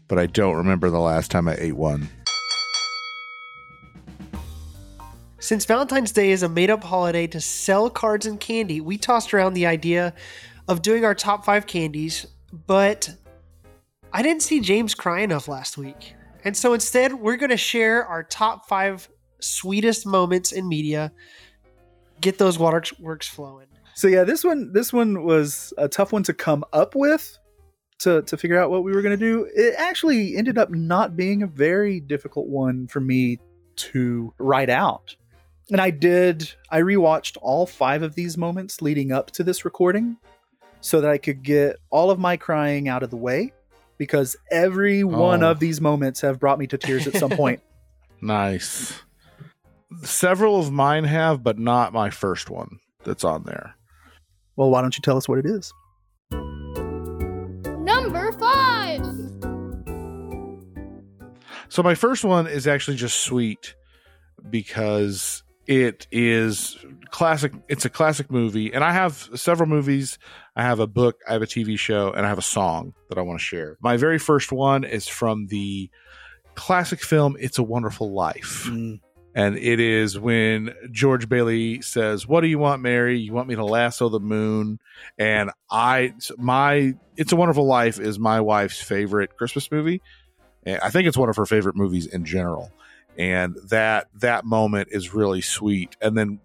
[0.09, 2.09] but I don't remember the last time I ate one.
[5.39, 9.33] Since Valentine's Day is a made up holiday to sell cards and candy, we tossed
[9.33, 10.13] around the idea
[10.67, 12.27] of doing our top five candies,
[12.67, 13.15] but
[14.13, 16.15] I didn't see James cry enough last week.
[16.47, 19.09] And so instead, we're going to share our top five
[19.41, 21.11] sweetest moments in media.
[22.21, 23.67] Get those waterworks flowing.
[23.97, 27.37] So yeah, this one this one was a tough one to come up with
[27.99, 29.49] to to figure out what we were going to do.
[29.57, 33.41] It actually ended up not being a very difficult one for me
[33.77, 35.17] to write out.
[35.73, 40.17] And I did, I rewatched all five of these moments leading up to this recording
[40.81, 43.53] so that I could get all of my crying out of the way
[43.99, 45.51] because every one Oh.
[45.53, 47.61] of these moments have brought me to tears at some point.
[48.23, 48.99] Nice.
[50.03, 53.75] Several of mine have, but not my first one that's on there.
[54.57, 55.71] Well, why don't you tell us what it is?
[57.85, 59.05] Number five.
[61.69, 63.75] So my first one is actually just sweet
[64.49, 66.77] because it is
[67.11, 67.53] classic.
[67.69, 70.19] It's a classic movie, and I have several movies.
[70.55, 73.19] I have a book, I have a TV show, and I have a song that
[73.19, 73.77] I want to share.
[73.81, 75.91] My very first one is from the
[76.55, 79.01] classic film "It's a Wonderful Life." Mm,
[79.35, 83.19] and it is when George Bailey says, "What do you want, Mary?
[83.19, 84.79] You want me to lasso the moon?"
[85.19, 90.01] And I, my, "It's a Wonderful Life" is my wife's favorite Christmas movie.
[90.65, 92.73] And I think it's one of her favorite movies in general.
[93.19, 95.97] And that that moment is really sweet.
[96.01, 96.41] And then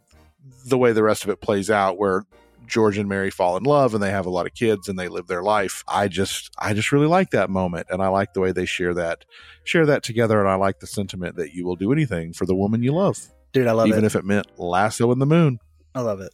[0.65, 2.25] the way the rest of it plays out, where
[2.71, 5.09] George and Mary fall in love and they have a lot of kids and they
[5.09, 5.83] live their life.
[5.89, 8.93] I just I just really like that moment and I like the way they share
[8.93, 9.25] that
[9.65, 12.55] share that together and I like the sentiment that you will do anything for the
[12.55, 13.19] woman you love,
[13.51, 13.97] dude, I love even it.
[13.97, 15.59] Even if it meant lasso in the moon.
[15.93, 16.33] I love it.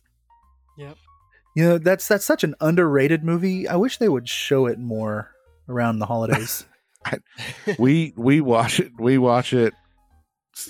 [0.77, 0.97] Yep.
[1.55, 3.67] You know, that's that's such an underrated movie.
[3.67, 5.31] I wish they would show it more
[5.67, 6.65] around the holidays.
[7.79, 9.73] we we watch it we watch it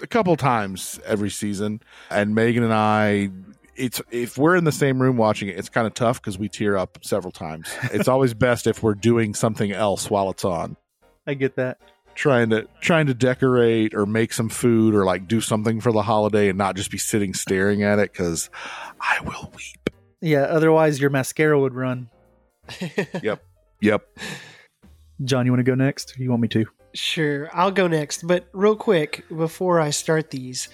[0.01, 3.29] a couple times every season and Megan and I
[3.75, 6.49] it's if we're in the same room watching it it's kind of tough because we
[6.49, 10.75] tear up several times it's always best if we're doing something else while it's on
[11.25, 11.77] I get that.
[12.15, 16.01] trying to trying to decorate or make some food or like do something for the
[16.01, 18.49] holiday and not just be sitting staring at it because
[18.99, 19.89] I will weep.
[20.21, 22.09] Yeah, otherwise your mascara would run.
[23.21, 23.43] Yep.
[23.81, 24.17] Yep.
[25.23, 26.17] Jon, you want to go next?
[26.17, 26.65] Or you want me to?
[26.93, 28.25] Sure, I'll go next.
[28.25, 30.69] But real quick, before I start these,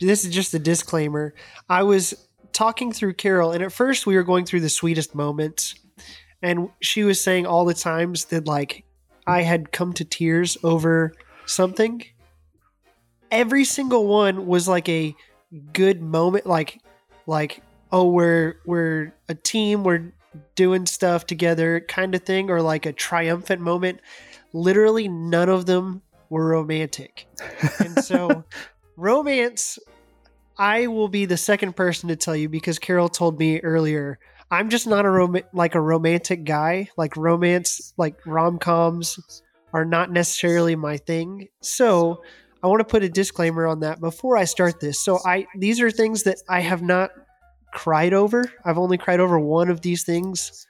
[0.00, 1.34] this is just a disclaimer.
[1.68, 5.74] I was talking through Carol, and at first we were going through the sweetest moments,
[6.42, 8.84] and she was saying all the times that like
[9.26, 11.14] I had come to tears over
[11.46, 12.04] something.
[13.30, 15.14] Every single one was like a
[15.72, 16.80] good moment, like
[17.26, 20.12] like oh we're we're a team, we're
[20.54, 24.00] doing stuff together kind of thing, or like a triumphant moment
[24.52, 27.26] literally none of them were romantic.
[27.78, 28.44] And so,
[28.96, 29.78] romance,
[30.58, 34.18] I will be the second person to tell you because Carol told me earlier.
[34.50, 36.88] I'm just not a rom- like a romantic guy.
[36.96, 39.18] Like romance, like rom coms,
[39.72, 41.48] are not necessarily my thing.
[41.62, 42.22] So
[42.62, 45.02] I want to put a disclaimer on that before I start this.
[45.02, 47.10] So I these are things that I have not
[47.72, 48.44] cried over.
[48.64, 50.66] I've only cried over one of these things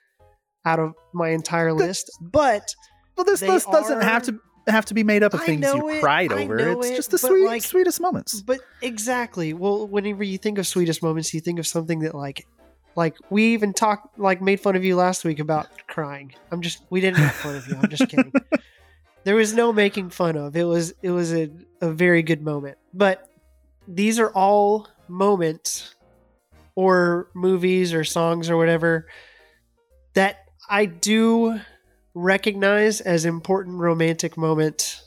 [0.65, 2.75] out of my entire list, but
[3.17, 5.89] Well, this list doesn't have to have to be made up of I things you
[5.89, 6.57] it, cried over.
[6.59, 8.41] It's it, just the sweet, like- sweetest moments.
[8.43, 9.53] But exactly.
[9.53, 12.47] Well, whenever you think of sweetest moments, you think of something that like
[12.95, 16.33] like we even talked like made fun of you last week about crying.
[16.51, 17.77] I'm just we didn't make fun of you.
[17.77, 18.33] I'm just kidding.
[19.25, 20.57] there was no making fun of.
[20.57, 22.79] It was it was a, a very good moment.
[22.95, 23.29] But
[23.89, 25.95] these are all moments
[26.75, 29.09] or movies or songs or whatever
[30.15, 31.61] that I do
[32.15, 35.01] recognize as important romantic moment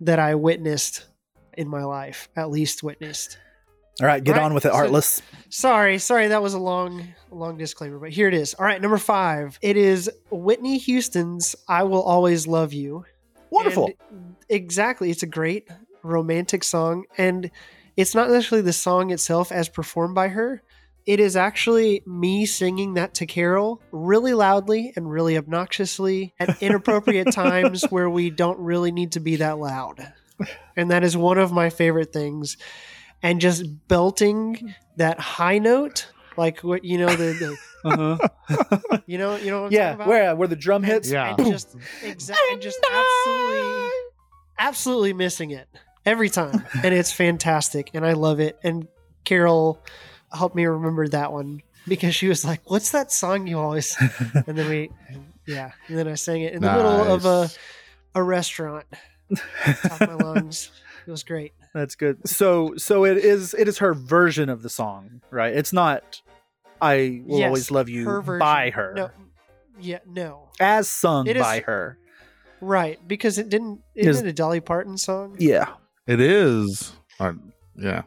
[0.00, 1.06] that I witnessed
[1.56, 3.38] in my life, at least witnessed.
[4.00, 5.20] All right, get All right, on with it, so- Artless.
[5.50, 8.54] Sorry, sorry, that was a long, long disclaimer, but here it is.
[8.54, 9.58] All right, number five.
[9.60, 13.04] It is Whitney Houston's "I Will Always Love You."
[13.50, 13.90] Wonderful.
[14.10, 15.68] And exactly, it's a great
[16.02, 17.50] romantic song, and
[17.96, 20.62] it's not necessarily the song itself as performed by her.
[21.06, 27.32] It is actually me singing that to Carol really loudly and really obnoxiously at inappropriate
[27.32, 30.12] times where we don't really need to be that loud.
[30.76, 32.56] And that is one of my favorite things.
[33.22, 38.98] And just belting that high note, like what you know the, Uh-huh.
[39.06, 40.08] you know you know what I'm yeah, talking about?
[40.08, 41.10] where where the drum And- hits.
[41.10, 41.34] Yeah.
[41.38, 43.90] and just exactly just absolutely
[44.58, 45.66] absolutely missing it
[46.04, 48.86] every time and it's fantastic and i love it and
[49.24, 49.82] carol
[50.32, 53.96] helped me remember that one because she was like what's that song you always
[54.46, 54.90] and then we
[55.46, 57.48] yeah and then i sang it in the middle of a,
[58.14, 58.84] a restaurant
[59.82, 60.70] top my lungs
[61.06, 62.28] it was great That's good.
[62.28, 65.54] So so it is it is her version of the song, right?
[65.54, 66.20] It's not
[66.82, 68.92] I will Yes, always love you her by her.
[68.96, 69.10] no
[69.80, 71.96] yeah no As sung It is- by her.
[72.60, 75.68] right because it didn't Is- isn't it a dolly parton song Yeah.
[76.08, 76.92] It is.
[77.20, 77.34] Uh,
[77.76, 78.02] yeah.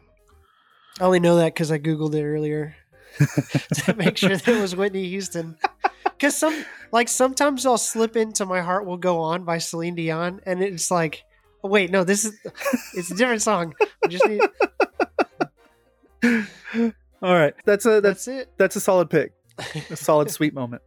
[0.99, 2.75] I only know that because I googled it earlier
[3.85, 5.57] to make sure that it was Whitney Houston.
[6.03, 10.39] Because some, like, sometimes I'll slip into "My Heart Will Go On" by Celine Dion,
[10.45, 11.23] and it's like,
[11.63, 12.37] oh, wait, no, this is
[12.93, 13.73] it's a different song.
[14.07, 14.41] Just need.
[17.21, 18.49] All right, that's a that's That's it.
[18.57, 19.33] that's a solid pick.
[19.89, 20.81] A solid sweet moment.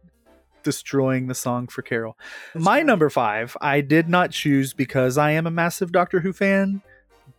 [0.63, 2.17] Destroying the song for Carol.
[2.53, 2.85] That's My right.
[2.85, 6.81] number five, I did not choose because I am a massive Doctor Who fan,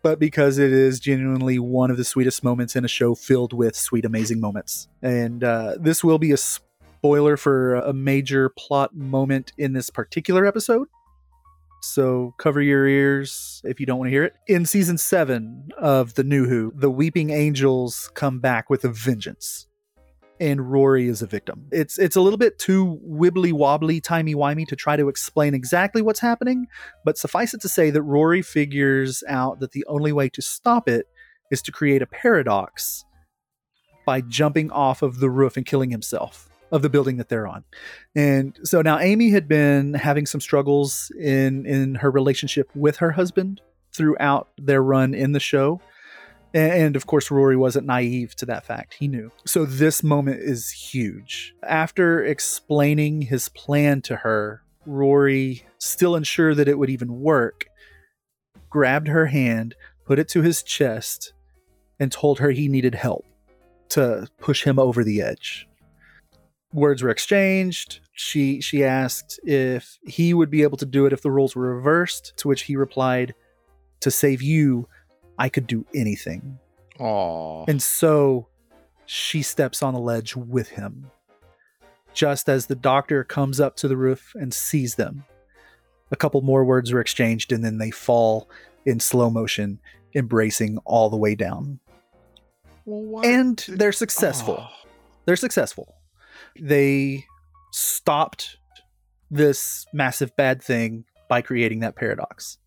[0.02, 3.76] but because it is genuinely one of the sweetest moments in a show filled with
[3.76, 4.88] sweet, amazing moments.
[5.02, 10.46] And uh, this will be a spoiler for a major plot moment in this particular
[10.46, 10.88] episode.
[11.80, 14.34] So cover your ears if you don't want to hear it.
[14.48, 19.68] In season seven of The New Who, the Weeping Angels come back with a vengeance
[20.40, 21.66] and Rory is a victim.
[21.72, 26.02] It's it's a little bit too wibbly wobbly, timey wimey to try to explain exactly
[26.02, 26.66] what's happening,
[27.04, 30.88] but suffice it to say that Rory figures out that the only way to stop
[30.88, 31.06] it
[31.50, 33.04] is to create a paradox
[34.06, 37.64] by jumping off of the roof and killing himself of the building that they're on.
[38.14, 43.12] And so now Amy had been having some struggles in in her relationship with her
[43.12, 43.60] husband
[43.94, 45.80] throughout their run in the show.
[46.54, 48.94] And of course, Rory wasn't naive to that fact.
[48.94, 49.30] He knew.
[49.46, 51.54] So this moment is huge.
[51.62, 57.66] After explaining his plan to her, Rory, still unsure that it would even work,
[58.70, 59.74] grabbed her hand,
[60.06, 61.34] put it to his chest,
[62.00, 63.26] and told her he needed help
[63.90, 65.68] to push him over the edge.
[66.72, 68.00] Words were exchanged.
[68.12, 71.74] She she asked if he would be able to do it if the roles were
[71.76, 73.34] reversed, to which he replied,
[74.00, 74.88] "To save you,
[75.38, 76.58] I could do anything.
[76.98, 77.64] Aw.
[77.68, 78.48] And so
[79.06, 81.10] she steps on the ledge with him.
[82.12, 85.24] Just as the doctor comes up to the roof and sees them,
[86.10, 88.48] a couple more words are exchanged and then they fall
[88.84, 89.78] in slow motion,
[90.14, 91.78] embracing all the way down.
[92.84, 94.58] Why And they're successful.
[94.60, 94.86] Oh.
[95.26, 95.94] They're successful.
[96.58, 97.26] They
[97.70, 98.56] stopped
[99.30, 102.58] this massive bad thing by creating that paradox.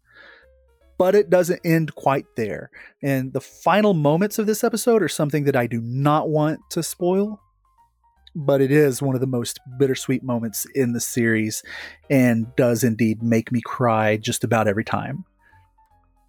[1.02, 2.70] But it doesn't end quite there.
[3.02, 6.84] And the final moments of this episode are something that I do not want to
[6.84, 7.42] spoil.
[8.36, 11.64] But it is one of the most bittersweet moments in the series
[12.12, 15.26] and does indeed make me cry just about every time.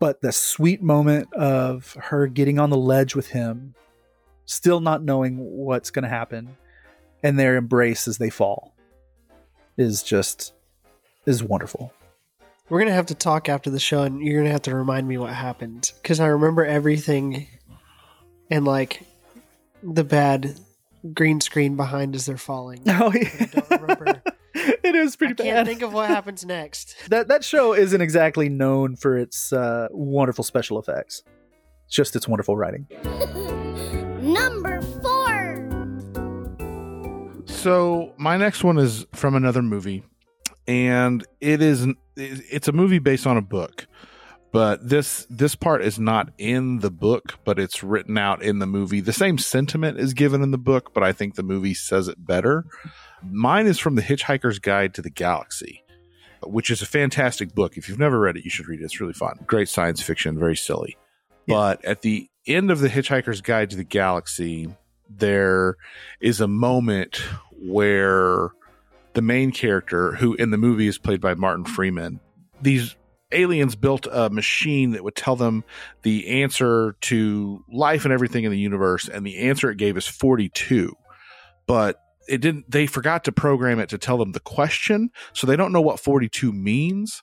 [0.01, 3.75] But the sweet moment of her getting on the ledge with him,
[4.47, 6.57] still not knowing what's going to happen,
[7.23, 8.75] and their embrace as they fall
[9.77, 10.55] is just
[11.27, 11.93] is wonderful.
[12.73, 15.19] We're gonna have to talk after the show, and you're gonna have to remind me
[15.19, 17.47] what happened because I remember everything,
[18.51, 19.03] and like
[19.83, 20.59] the bad
[21.13, 22.81] green screen behind as they're falling.
[22.89, 24.23] Oh, yeah, I don't remember.
[24.55, 26.97] it is I pretty can't think of what happens next.
[27.11, 31.25] that that show isn't exactly known for its uh, wonderful special effects.
[31.85, 32.87] It's just its wonderful writing.
[34.23, 35.69] Number four.
[37.45, 40.05] So my next one is from another movie,
[40.67, 41.87] and it is
[42.17, 43.87] it's a movie based on a book,
[44.53, 48.67] but this this part is not in the book, but it's written out in the
[48.67, 49.01] movie.
[49.01, 52.25] The same sentiment is given in the book, but I think the movie says it
[52.25, 52.65] better.
[53.23, 55.83] Mine is from The Hitchhiker's Guide to the Galaxy,
[56.43, 57.77] which is a fantastic book.
[57.77, 58.85] If you've never read it, you should read it.
[58.85, 59.39] It's really fun.
[59.47, 60.97] Great science fiction, very silly.
[61.47, 61.55] Yeah.
[61.55, 64.69] But at the end of The Hitchhiker's Guide to the Galaxy,
[65.09, 65.77] there
[66.21, 67.23] is a moment
[67.61, 68.51] where
[69.15, 72.21] the main character, who in the movie is played by Martin Freeman,
[72.61, 72.97] these
[73.33, 75.65] aliens built a machine that would tell them
[76.03, 80.07] the answer to life and everything in the universe, and the answer it gave is
[80.07, 80.95] 42.
[81.67, 81.99] But
[82.29, 85.73] it didn't, they forgot to program it to tell them the question, so they don't
[85.73, 87.23] know what 42 means.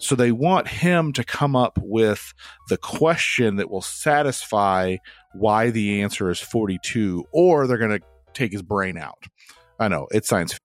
[0.00, 2.32] So they want him to come up with
[2.68, 4.98] the question that will satisfy
[5.34, 9.24] why the answer is 42, or they're going to take his brain out.
[9.80, 10.56] I know it's science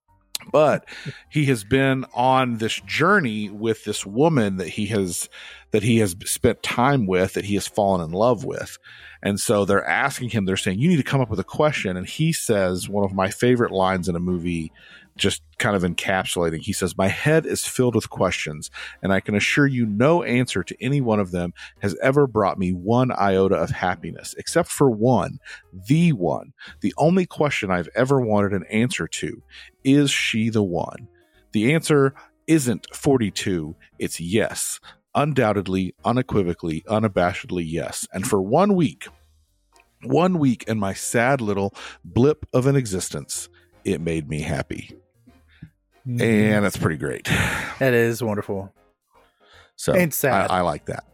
[0.52, 0.86] but
[1.28, 5.28] he has been on this journey with this woman that he has
[5.72, 8.78] that he has spent time with that he has fallen in love with.
[9.24, 11.96] And so they're asking him, they're saying, You need to come up with a question.
[11.96, 14.70] And he says one of my favorite lines in a movie,
[15.16, 16.60] just kind of encapsulating.
[16.60, 18.70] He says, My head is filled with questions,
[19.02, 22.58] and I can assure you no answer to any one of them has ever brought
[22.58, 25.38] me one iota of happiness, except for one,
[25.72, 26.52] the one.
[26.80, 29.42] The only question I've ever wanted an answer to
[29.84, 31.08] is she the one?
[31.52, 32.14] The answer
[32.46, 34.80] isn't 42, it's yes.
[35.14, 38.06] Undoubtedly, unequivocally, unabashedly yes.
[38.12, 39.06] And for one week,
[40.02, 41.72] one week in my sad little
[42.04, 43.48] blip of an existence,
[43.84, 44.96] it made me happy.
[46.06, 46.20] Mm-hmm.
[46.20, 47.24] And that's pretty great.
[47.24, 48.72] that is wonderful.
[49.76, 50.50] So And sad.
[50.50, 51.04] I, I like that.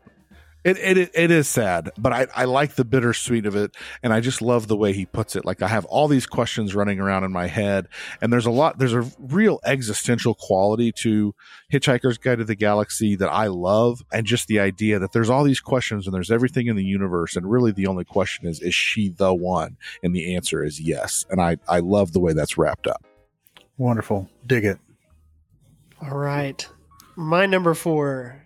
[0.62, 4.12] It, it it it is sad, but I, I like the bittersweet of it, and
[4.12, 5.46] I just love the way he puts it.
[5.46, 7.88] Like I have all these questions running around in my head,
[8.20, 8.78] and there's a lot.
[8.78, 11.34] There's a real existential quality to
[11.72, 15.44] Hitchhiker's Guide to the Galaxy that I love, and just the idea that there's all
[15.44, 18.74] these questions and there's everything in the universe, and really the only question is, is
[18.74, 19.78] she the one?
[20.02, 21.24] And the answer is yes.
[21.30, 23.02] And I I love the way that's wrapped up.
[23.80, 24.28] Wonderful.
[24.46, 24.78] Dig it.
[26.02, 26.68] All right.
[27.16, 28.44] My number four.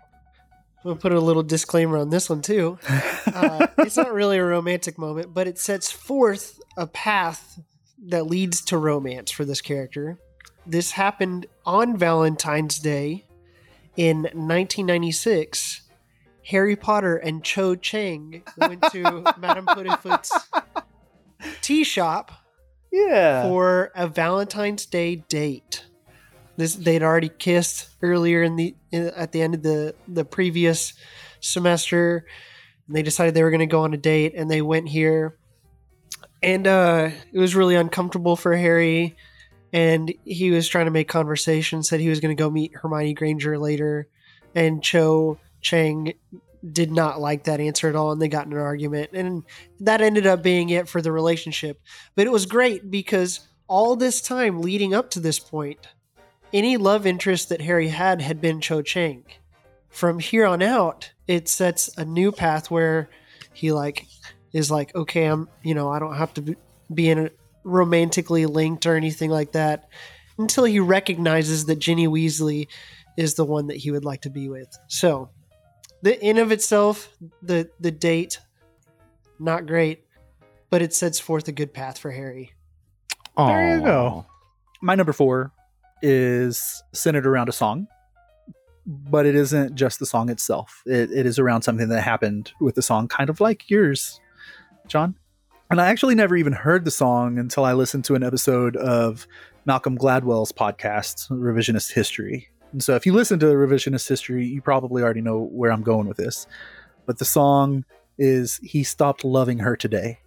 [0.78, 2.78] I'm going to put a little disclaimer on this one, too.
[3.35, 7.59] Uh, it's not really a romantic moment, but it sets forth a path
[8.07, 10.20] that leads to romance for this character.
[10.64, 13.24] This happened on Valentine's Day
[13.97, 15.82] in 1996.
[16.45, 20.30] Harry Potter and Cho Chang went to Madam Puddifoot's
[21.61, 22.43] tea shop
[22.95, 23.42] Yeah.
[23.42, 25.84] for a Valentine's Day date.
[26.57, 30.95] This they'd already kissed earlier in the in, at the end of the the previous
[31.40, 32.24] semester.
[32.86, 35.36] And they decided they were going to go on a date, and they went here.
[36.42, 39.16] And uh, it was really uncomfortable for Harry,
[39.72, 41.82] and he was trying to make conversation.
[41.82, 44.07] Said he was going to go meet Hermione Granger later,
[44.55, 46.12] and Cho Chang
[46.72, 49.42] did not like that answer at all, and they got in an argument, and
[49.80, 51.80] that ended up being it for the relationship.
[52.14, 55.88] But it was great because all this time leading up to this point,
[56.52, 59.24] any love interest that Harry had had been Cho Chang.
[59.88, 63.08] From here on out, it sets a new path where
[63.52, 64.06] he like
[64.52, 66.42] is like, okay, I'm you know I don't have to
[66.92, 67.30] be- in a
[67.64, 69.88] romantically linked or anything like that
[70.38, 72.68] until he recognizes that Ginny Weasley
[73.16, 74.68] is the one that he would like to be with.
[74.88, 75.30] So,
[76.05, 78.38] the in of itself, the the date,
[79.38, 80.05] not great,
[80.68, 82.52] but it sets forth a good path for Harry.
[83.38, 84.26] There you go.
[84.82, 85.50] My number four
[86.02, 87.88] is centered around a song,
[88.86, 90.82] but it isn't just the song itself.
[90.84, 94.20] It, it is around something that happened with the song, kind of like yours,
[94.86, 95.16] Jon.
[95.70, 99.26] And I actually never even heard the song until I listened to an episode of
[99.64, 102.50] Malcolm Gladwell's podcast, Revisionist History.
[102.74, 106.08] And so if you listen to Revisionist History, you probably already know where I'm going
[106.08, 106.48] with this.
[107.06, 107.84] But the song
[108.18, 110.18] is He Stopped Loving Her Today.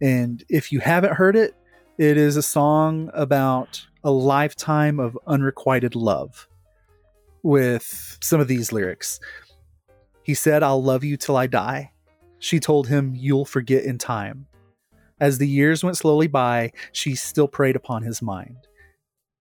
[0.00, 1.54] And if you haven't heard it,
[1.98, 6.48] it is a song about a lifetime of unrequited love
[7.42, 9.20] with some of these lyrics.
[10.22, 11.92] He said, I'll love you till I die.
[12.38, 14.46] She told him, You'll forget in time.
[15.20, 18.56] As the years went slowly by, she still preyed upon his mind.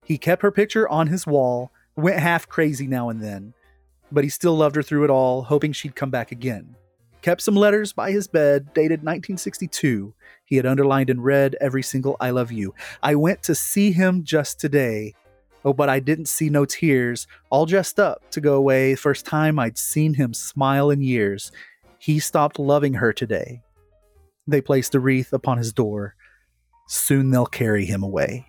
[0.04, 3.54] He kept her picture on his wall, went half crazy now and then,
[4.12, 6.76] but he still loved her through it all, hoping she'd come back again.
[7.22, 10.14] Kept some letters by his bed, dated 1962.
[10.46, 12.74] He had underlined in red every single I love you.
[13.04, 15.14] I went to see him just today.
[15.64, 18.96] Oh, but I didn't see no tears, all dressed up to go away.
[18.96, 21.52] First time I'd seen him smile in years.
[22.00, 23.62] He stopped loving her today.
[24.48, 26.16] They placed a wreath upon his door.
[26.88, 28.48] Soon they'll carry him away.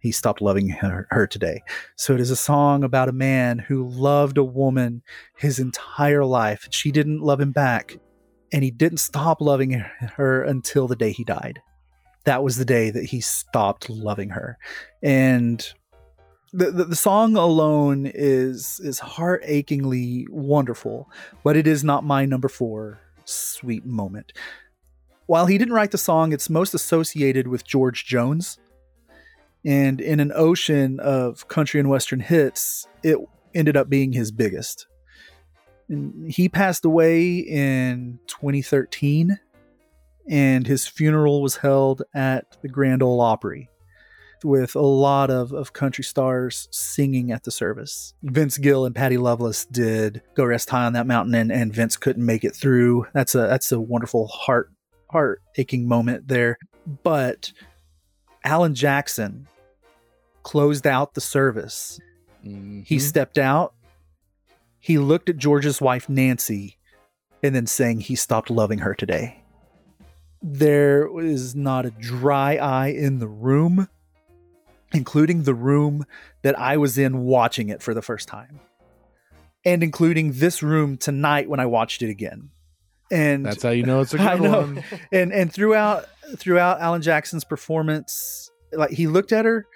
[0.00, 1.62] He stopped loving her, her today.
[1.96, 5.02] So it is a song about a man who loved a woman
[5.36, 6.68] his entire life.
[6.70, 7.98] She didn't love him back,
[8.52, 11.60] and he didn't stop loving her until the day he died.
[12.24, 14.58] That was the day that he stopped loving her.
[15.02, 15.66] And
[16.52, 21.10] the, the, the song alone is is heart achingly wonderful,
[21.44, 24.32] but it is not my number four sweet moment.
[25.26, 28.58] While he didn't write the song, it's most associated with George Jones.
[29.64, 33.18] And in an ocean of country and western hits, it
[33.54, 34.86] ended up being his biggest.
[35.88, 39.38] And he passed away in 2013,
[40.28, 43.68] and his funeral was held at the Grand Ole Opry
[44.44, 48.14] with a lot of, of country stars singing at the service.
[48.22, 51.96] Vince Gill and Patty Loveless did Go Rest High on That Mountain, and, and Vince
[51.96, 53.06] couldn't make it through.
[53.12, 54.70] That's a that's a wonderful heart
[55.10, 56.58] heart aching moment there.
[57.02, 57.52] But
[58.48, 59.46] Alan Jackson
[60.42, 62.00] closed out the service.
[62.42, 62.48] He
[62.96, 63.00] Mhm.
[63.00, 63.74] stepped out.
[64.80, 66.78] He looked at George's wife, Nancy,
[67.42, 69.42] and then saying he stopped loving her today.
[70.40, 73.88] There was not a dry eye in the room,
[74.94, 76.06] including the room
[76.40, 78.60] that I was in watching it for the first time,
[79.62, 82.48] and including this room tonight when I watched it again.
[83.10, 84.84] And That's how you know it's a good one.
[85.12, 86.06] and and throughout
[86.36, 89.66] throughout Alan Jackson's performance, like he looked at her,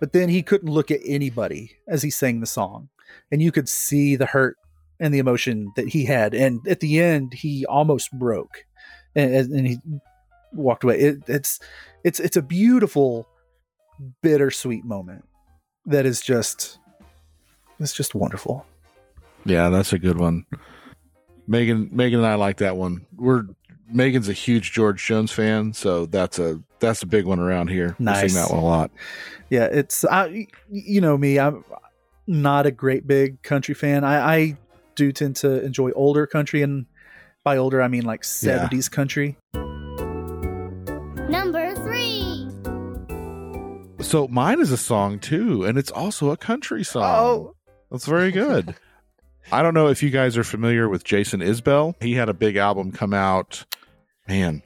[0.00, 2.88] but then he couldn't look at anybody as he sang the song,
[3.30, 4.56] and you could see the hurt
[5.00, 6.34] and the emotion that he had.
[6.34, 8.64] And at the end, he almost broke,
[9.14, 9.78] and, and he
[10.52, 10.98] walked away.
[10.98, 11.58] It, it's
[12.04, 13.26] it's it's a beautiful,
[14.22, 15.24] bittersweet moment
[15.86, 16.78] that is just
[17.80, 18.66] it's just wonderful.
[19.44, 20.44] Yeah, that's a good one.
[21.46, 23.06] Megan, Megan and I like that one.
[23.16, 23.44] We're
[23.88, 27.94] Megan's a huge George Jones fan, so that's a that's a big one around here.
[27.98, 28.32] We Nice.
[28.32, 28.90] sing that one a lot.
[29.50, 31.38] Yeah, it's I, you know me.
[31.38, 31.64] I'm
[32.26, 34.04] not a great big country fan.
[34.04, 34.56] I, I
[34.94, 36.86] do tend to enjoy older country, and
[37.44, 38.68] by older I mean like Yeah.
[38.68, 39.36] 70s country.
[41.28, 42.48] Number three.
[44.04, 47.02] So mine is a song too, and it's also a country song.
[47.04, 47.54] Oh.
[47.90, 48.74] That's very good.
[49.50, 51.94] I don't know if you guys are familiar with Jason Isbell.
[52.00, 53.64] He had a big album come out,
[54.28, 54.62] man,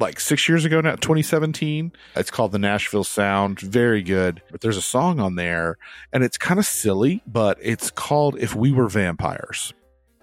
[0.00, 1.92] like six years ago now, 2017.
[2.16, 3.60] It's called The Nashville Sound.
[3.60, 4.42] Very good.
[4.50, 5.78] But there's a song on there,
[6.12, 9.72] and it's kind of silly, but it's called If We Were Vampires.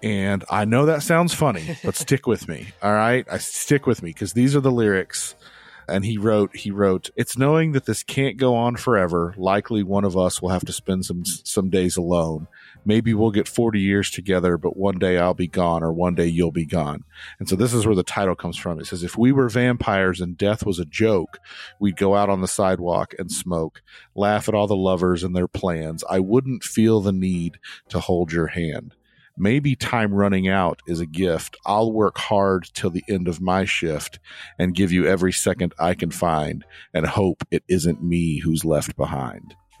[0.02, 2.68] And I know that sounds funny, but stick with me.
[2.82, 3.26] All right.
[3.30, 5.34] I stick with me because these are the lyrics.
[5.88, 9.34] And he wrote, he wrote, it's knowing that this can't go on forever.
[9.38, 12.48] Likely one of us will have to spend some, some days alone.
[12.84, 16.26] Maybe we'll get 40 years together, but one day I'll be gone or one day
[16.26, 17.04] you'll be gone.
[17.38, 18.78] And so this is where the title comes from.
[18.78, 21.38] It says, if we were vampires and death was a joke,
[21.80, 23.82] we'd go out on the sidewalk and smoke,
[24.14, 26.04] laugh at all the lovers and their plans.
[26.08, 27.58] I wouldn't feel the need
[27.88, 28.94] to hold your hand.
[29.36, 31.56] Maybe time running out is a gift.
[31.66, 34.20] I'll work hard till the end of my shift
[34.60, 38.96] and give you every second I can find and hope it isn't me who's left
[38.96, 39.56] behind.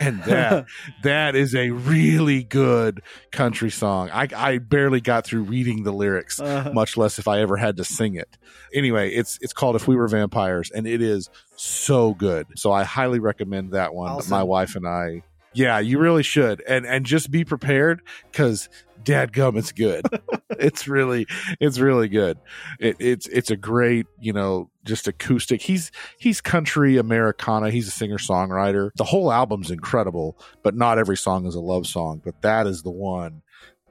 [0.00, 0.66] And that
[1.02, 4.10] that is a really good country song.
[4.12, 7.76] I, I barely got through reading the lyrics, Uh, much less if I ever had
[7.76, 8.36] to sing it.
[8.72, 12.46] Anyway, it's it's called If We Were Vampires, and it is so good.
[12.56, 14.10] So I highly recommend that one.
[14.10, 14.30] Awesome.
[14.30, 15.22] My wife and I.
[15.52, 16.62] Yeah, you really should.
[16.66, 18.02] And and just be prepared
[18.32, 18.68] because
[19.02, 20.06] dadgum it's good.
[20.50, 21.26] it's really
[21.60, 22.38] it's really good.
[22.78, 25.62] It, it's it's a great, you know, just acoustic.
[25.62, 27.70] He's he's country Americana.
[27.70, 28.90] He's a singer songwriter.
[28.96, 32.20] The whole album's incredible, but not every song is a love song.
[32.24, 33.42] But that is the one.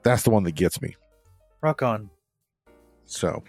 [0.03, 0.95] That's the one that gets me.
[1.61, 2.09] rock on,
[3.05, 3.43] So,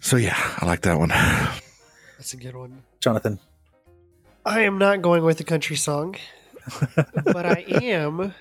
[0.00, 1.08] so yeah, I like that one.
[1.08, 2.82] That's a good one.
[3.00, 3.40] Jonathan.
[4.44, 6.14] I am not going with a country song,
[7.24, 8.32] but I am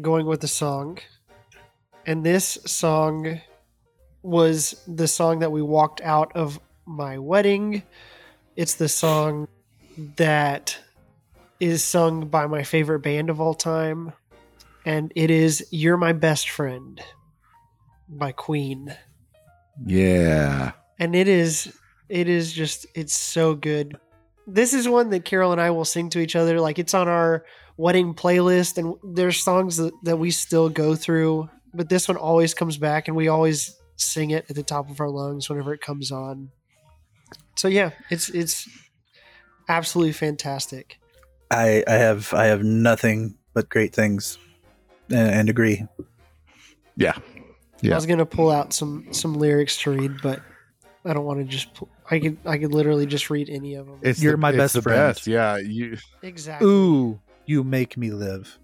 [0.00, 0.98] going with a song.
[2.10, 3.40] And this song
[4.20, 7.84] was the song that we walked out of my wedding.
[8.56, 9.46] It's the song
[10.16, 10.76] that
[11.60, 14.12] is sung by my favorite band of all time.
[14.84, 17.00] And it is You're My Best Friend
[18.08, 18.92] by Queen.
[19.86, 20.72] Yeah.
[20.98, 21.72] and it is
[22.08, 23.96] it is just it's so good
[24.48, 27.08] this is one that carol and i will sing to each other like it's on
[27.08, 27.46] our
[27.78, 32.54] wedding playlist and there's songs that, that we still go through but this one always
[32.54, 35.80] comes back and we always sing it at the top of our lungs whenever it
[35.80, 36.50] comes on
[37.56, 38.68] so yeah it's it's
[39.68, 40.98] absolutely fantastic
[41.50, 44.38] I I have I have nothing but great things,
[45.10, 45.84] and, and agree.
[46.96, 47.14] Yeah.
[47.82, 47.92] Yeah.
[47.92, 50.40] i was gonna pull out some some lyrics to read but
[51.06, 53.86] i don't want to just pull, i could i could literally just read any of
[53.86, 54.98] them It's You're the- my it's best the friend.
[54.98, 55.26] best.
[55.26, 55.56] Yeah.
[55.56, 58.58] You exactly Ooh, you make me live.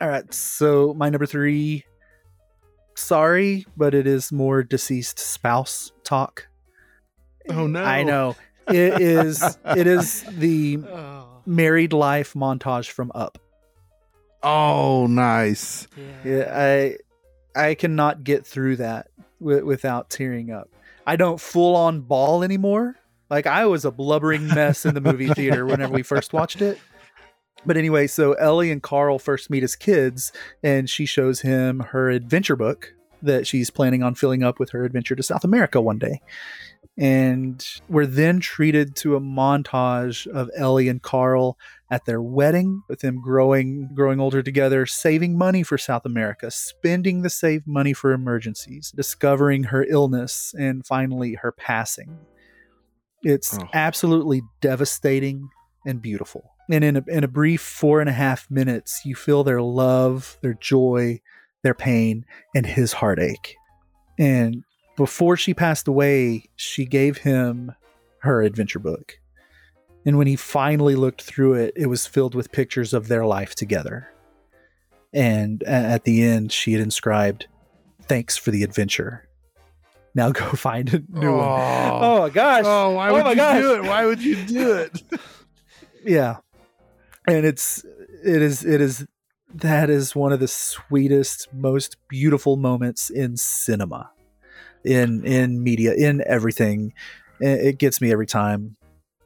[0.00, 1.84] Yeah All right, so my number three.
[2.96, 6.48] Sorry, but it is more deceased spouse talk.
[7.48, 7.82] Oh no.
[7.82, 8.36] I know
[8.68, 9.42] it is.
[9.64, 13.38] It is the oh married life montage from Up.
[14.42, 15.86] Oh, nice.
[16.24, 16.96] Yeah, I
[17.54, 19.08] I cannot get through that
[19.40, 20.70] wi- without tearing up.
[21.06, 22.96] I don't full on bawl anymore.
[23.28, 26.78] Like I was a blubbering mess in the movie theater whenever we first watched it.
[27.66, 30.32] But anyway, so Ellie and Carl first meet as kids,
[30.62, 34.84] and she shows him her adventure book that she's planning on filling up with her
[34.84, 36.20] adventure to South America one day.
[36.96, 41.58] And we're then treated to a montage of Ellie and Carl
[41.90, 47.22] at their wedding, with them growing growing older together, saving money for South America, spending
[47.22, 52.18] the saved money for emergencies, discovering her illness, and finally her passing.
[53.22, 53.68] It's Oh.
[53.74, 55.48] absolutely devastating
[55.86, 56.52] and beautiful.
[56.70, 60.38] And in a, in a brief four and a half minutes, you feel their love,
[60.40, 61.20] their joy,
[61.62, 63.56] their pain, and his heartache.
[64.18, 64.62] And
[64.96, 67.72] before she passed away, she gave him
[68.18, 69.18] her adventure book.
[70.06, 73.54] And when he finally looked through it, it was filled with pictures of their life
[73.54, 74.08] together.
[75.12, 77.46] And at the end, she had inscribed,
[78.04, 79.28] Thanks for the adventure.
[80.14, 81.40] Now go find a new one.
[81.48, 81.98] Oh.
[82.02, 82.64] Oh my gosh.
[82.66, 83.60] Oh, why Oh would you gosh.
[83.60, 83.82] do it?
[83.84, 85.02] Why would you do it?
[86.02, 86.36] Yeah.
[87.30, 87.84] And it's
[88.24, 89.06] it is it is
[89.54, 94.10] that is one of the sweetest, most beautiful moments in cinema.
[94.84, 96.92] In in media, in everything.
[97.38, 98.76] It gets me every time.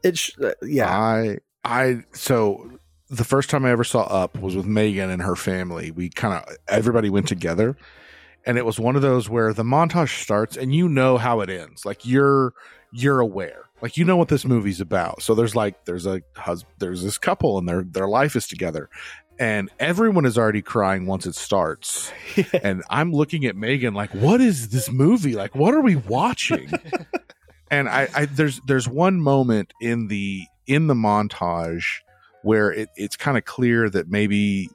[0.02, 0.88] It sh- uh, yeah.
[0.88, 2.70] I I so
[3.08, 5.90] the first time I ever saw Up was with Megan and her family.
[5.90, 7.76] We kind of everybody went together,
[8.44, 11.48] and it was one of those where the montage starts and you know how it
[11.48, 11.84] ends.
[11.84, 12.52] Like you're
[12.92, 13.63] you're aware.
[13.84, 15.20] Like you know what this movie's about.
[15.20, 18.88] So there's like there's a hus- there's this couple and their their life is together.
[19.38, 22.10] And everyone is already crying once it starts.
[22.62, 25.34] And I'm looking at Megan like, what is this movie?
[25.34, 26.72] Like, what are we watching?
[27.70, 31.84] and I, I there's there's one moment in the in the montage
[32.40, 34.70] where it, it's kind of clear that maybe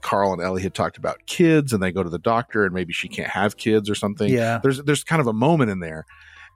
[0.00, 2.92] Carl and Ellie had talked about kids and they go to the doctor and maybe
[2.92, 4.28] she can't have kids or something.
[4.28, 4.58] Yeah.
[4.60, 6.06] There's there's kind of a moment in there.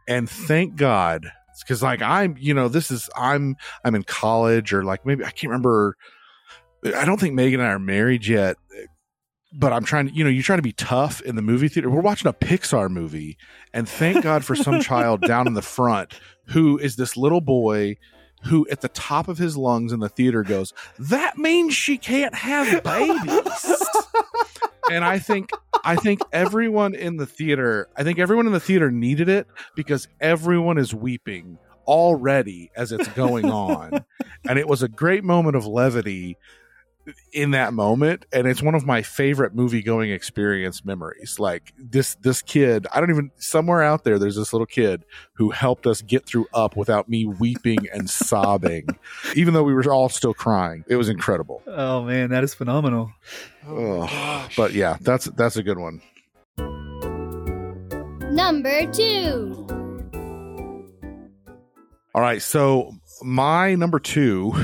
[0.09, 1.31] And thank God
[1.63, 5.31] because like I'm, you know, this is I'm I'm in college or like maybe I
[5.31, 5.97] can't remember
[6.85, 8.57] I don't think Megan and I are married yet.
[9.55, 11.91] But I'm trying to, you know, you're trying to be tough in the movie theater.
[11.91, 13.37] We're watching a Pixar movie,
[13.75, 17.97] and thank God for some child down in the front who is this little boy
[18.45, 22.35] who, at the top of his lungs in the theater, goes, That means she can't
[22.35, 23.87] have babies.
[24.91, 25.51] and I think
[25.85, 30.09] I think everyone in the theater, I think everyone in the theater needed it because
[30.21, 34.05] everyone is weeping already as it's going on.
[34.49, 36.37] and it was a great moment of levity
[37.33, 42.15] in that moment and it's one of my favorite movie going experience memories like this
[42.17, 46.01] this kid i don't even somewhere out there there's this little kid who helped us
[46.03, 48.87] get through up without me weeping and sobbing
[49.35, 53.13] even though we were all still crying it was incredible Oh man, that is phenomenal.
[53.67, 54.51] Oh, Ugh.
[54.57, 56.01] but yeah that's that's a good one
[58.33, 59.67] Number two.
[62.15, 62.93] All right, so
[63.23, 64.55] my number two,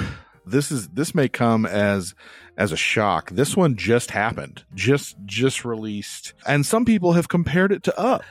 [0.50, 2.14] this is this may come as
[2.56, 3.30] as a shock.
[3.30, 8.24] This one just happened, just just released, and some people have compared it to Up.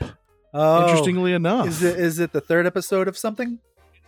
[0.54, 3.58] Oh, Interestingly enough, is it is it the third episode of something?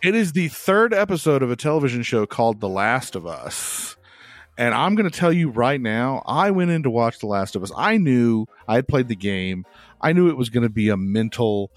[0.03, 3.95] it is the third episode of a television show called The Last of Us.
[4.57, 7.55] And I'm going to tell you right now, I went in to watch The Last
[7.55, 7.71] of Us.
[7.77, 9.65] I knew I had played the game.
[10.01, 11.71] I knew it was going to be a mental,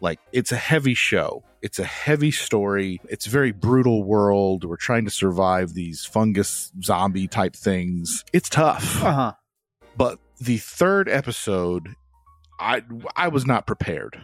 [0.00, 1.44] like, it's a heavy show.
[1.62, 3.00] It's a heavy story.
[3.08, 4.64] It's a very brutal world.
[4.64, 8.24] We're trying to survive these fungus zombie type things.
[8.32, 9.02] It's tough.
[9.02, 9.32] Uh huh.
[9.96, 11.94] But the third episode,
[12.58, 12.82] I
[13.14, 14.20] I was not prepared.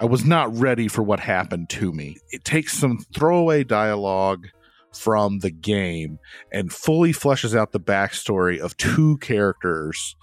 [0.00, 2.16] I was not ready for what happened to me.
[2.30, 4.46] It takes some throwaway dialogue
[4.92, 6.18] from the game
[6.50, 10.16] and fully fleshes out the backstory of two characters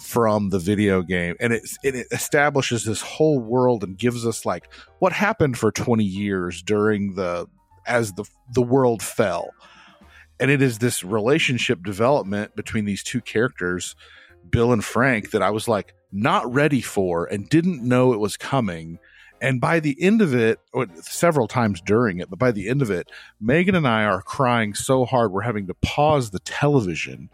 [0.00, 4.72] from the video game and it, it establishes this whole world and gives us like
[4.98, 7.46] what happened for 20 years during the
[7.86, 9.50] as the the world fell.
[10.40, 13.94] And it is this relationship development between these two characters
[14.50, 18.36] bill and frank that i was like not ready for and didn't know it was
[18.36, 18.98] coming.
[19.40, 20.58] And by the end of it
[21.02, 24.74] several times during it but by the end of it megan and i are crying
[24.74, 27.28] so hard we're having to pause the television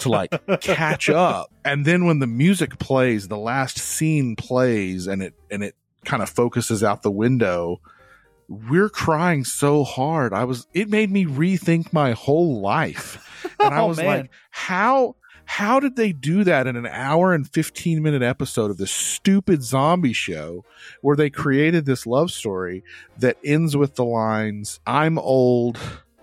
[0.00, 0.30] to like
[0.60, 1.50] catch up.
[1.64, 5.74] And then when the music plays the last scene plays and it and it
[6.04, 7.80] kind of focuses out the window
[8.48, 10.32] we're crying so hard.
[10.32, 13.22] I was it made me rethink my whole life.
[13.58, 14.06] And i Oh, was man.
[14.06, 15.16] like how
[15.46, 19.62] how did they do that in an hour and 15 minute episode of this stupid
[19.64, 20.64] zombie show
[21.02, 22.82] where they created this love story
[23.18, 25.78] that ends with the lines i'm old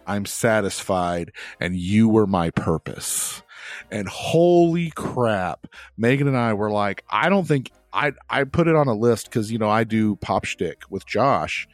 [0.08, 3.43] i'm satisfied and you were my purpose
[3.92, 8.76] and holy crap megan and i were like i don't think i i put it
[8.76, 11.68] on a list because you know i do pop shtick with josh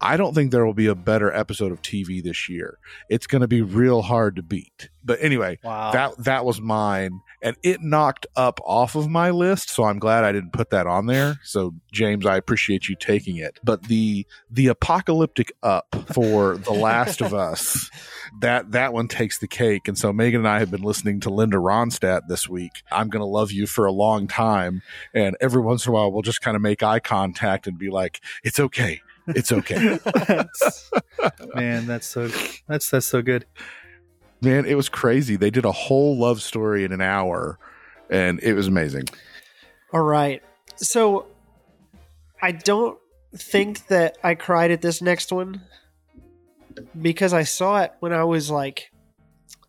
[0.00, 2.78] I don't think there will be a better episode of TV this year.
[3.08, 4.90] It's going to be real hard to beat.
[5.02, 5.92] But anyway, Wow.
[5.92, 9.68] that that was mine, and it knocked up off of my list.
[9.70, 11.38] So I'm glad I didn't put that on there.
[11.42, 13.60] So James, I appreciate you taking it.
[13.62, 17.90] But the the apocalyptic up for The Last of Us,
[18.40, 19.88] that that one takes the cake.
[19.88, 22.82] And so Megan and I have been listening to Linda Ronstadt this week.
[22.90, 24.82] I'm going to love you for a long time,
[25.12, 27.90] and every once in a while we'll just kind of make eye contact and be
[27.90, 29.98] like, "It's okay." It's okay.
[30.04, 30.90] That's-
[31.54, 32.28] man, that's so
[32.68, 33.46] that's that's so good.
[34.40, 35.36] Man, it was crazy.
[35.36, 37.58] They did a whole love story in an hour,
[38.10, 39.04] and it was amazing.
[39.92, 40.42] All right.
[40.76, 41.26] So
[42.42, 42.98] I don't
[43.36, 45.62] think that I cried at this next one
[47.00, 48.90] because I saw it when I was like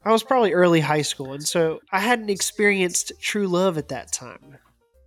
[0.03, 4.11] I was probably early high school and so I hadn't experienced true love at that
[4.11, 4.57] time.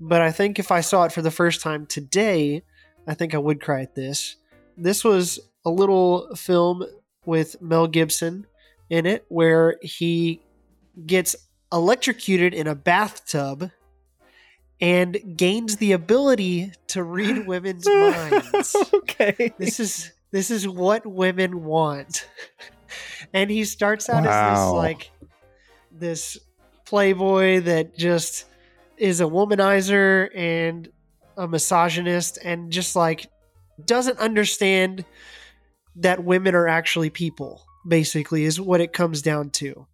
[0.01, 2.63] But I think if I saw it for the first time today,
[3.07, 4.37] I think I would cry at this.
[4.79, 6.85] This was a little film
[7.27, 8.47] with Mel Gibson
[8.89, 10.41] in it where he
[11.05, 11.37] gets
[11.73, 13.71] electrocuted in a bathtub
[14.81, 18.77] and gains the ability to read women's minds.
[18.95, 19.53] okay.
[19.59, 22.29] This is this is what women want.
[23.33, 25.11] And he starts out as this like
[25.91, 26.39] this
[26.85, 28.45] playboy that just
[28.97, 30.89] is a womanizer and
[31.37, 33.27] a misogynist and just like
[33.85, 35.05] doesn't understand
[35.97, 39.87] that women are actually people basically is what it comes down to.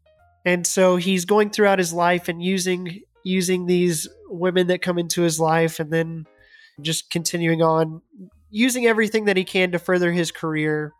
[0.44, 5.22] And so he's going throughout his life and using using these women that come into
[5.22, 6.26] his life and then
[6.82, 8.02] just continuing on
[8.50, 10.92] using everything that he can to further his career.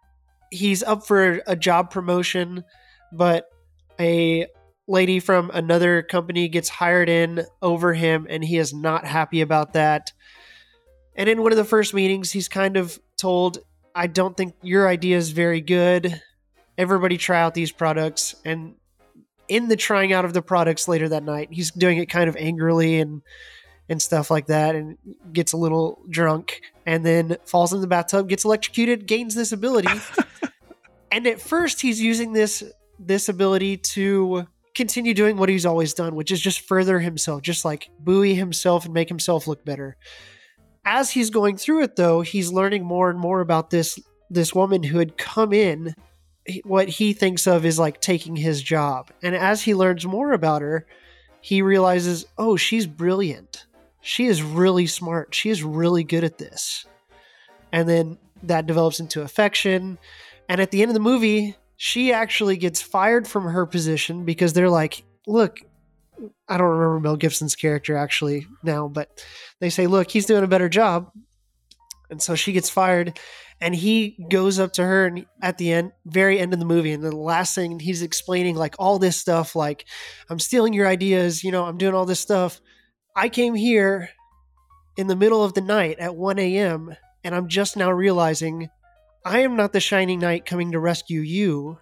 [0.51, 2.65] He's up for a job promotion
[3.13, 3.47] but
[4.01, 4.47] a
[4.87, 9.73] lady from another company gets hired in over him and he is not happy about
[9.73, 10.13] that
[11.17, 13.59] and in one of the first meetings he's kind of told
[13.95, 16.21] i don't think your idea is very good.
[16.77, 18.35] Everybody try out these products.
[18.45, 18.75] And
[19.47, 22.37] in the trying out of the products later that night he's doing it kind of
[22.37, 23.23] angrily and
[23.91, 24.97] and stuff like that and
[25.31, 29.89] gets a little drunk and then falls in the bathtub gets electrocuted gains this ability.
[31.13, 32.65] And at first he's using this
[32.99, 37.65] this ability to continue doing what he's always done which is just further himself just
[37.65, 39.97] like buoy himself and make himself look better
[40.85, 43.99] as he's going through it though he's learning more and more about this
[44.31, 45.95] this woman who had come in
[46.65, 49.11] what he thinks of is like taking his job.
[49.23, 50.87] And as he learns more about her
[51.41, 53.67] he realizes oh she's brilliant.
[54.01, 55.35] She is really smart.
[55.35, 56.85] She is really good at this.
[57.73, 59.99] And then that develops into affection.
[60.49, 64.53] And at the end of the movie she actually gets fired from her position because
[64.53, 65.61] they're like look
[66.49, 69.25] i don't remember mel gibson's character actually now but
[69.61, 71.11] they say look he's doing a better job.
[72.11, 73.19] And so she gets fired
[73.61, 76.93] and he goes up to her and at the end very end of the movie
[76.93, 79.87] and the last thing he's explaining like all this stuff like
[80.29, 82.61] i'm stealing your ideas you know i'm doing all this stuff.
[83.17, 84.11] I came here
[84.97, 88.69] in the middle of the night at 1 a.m and i'm just now realizing
[89.25, 91.79] i am not the shining knight coming to rescue you.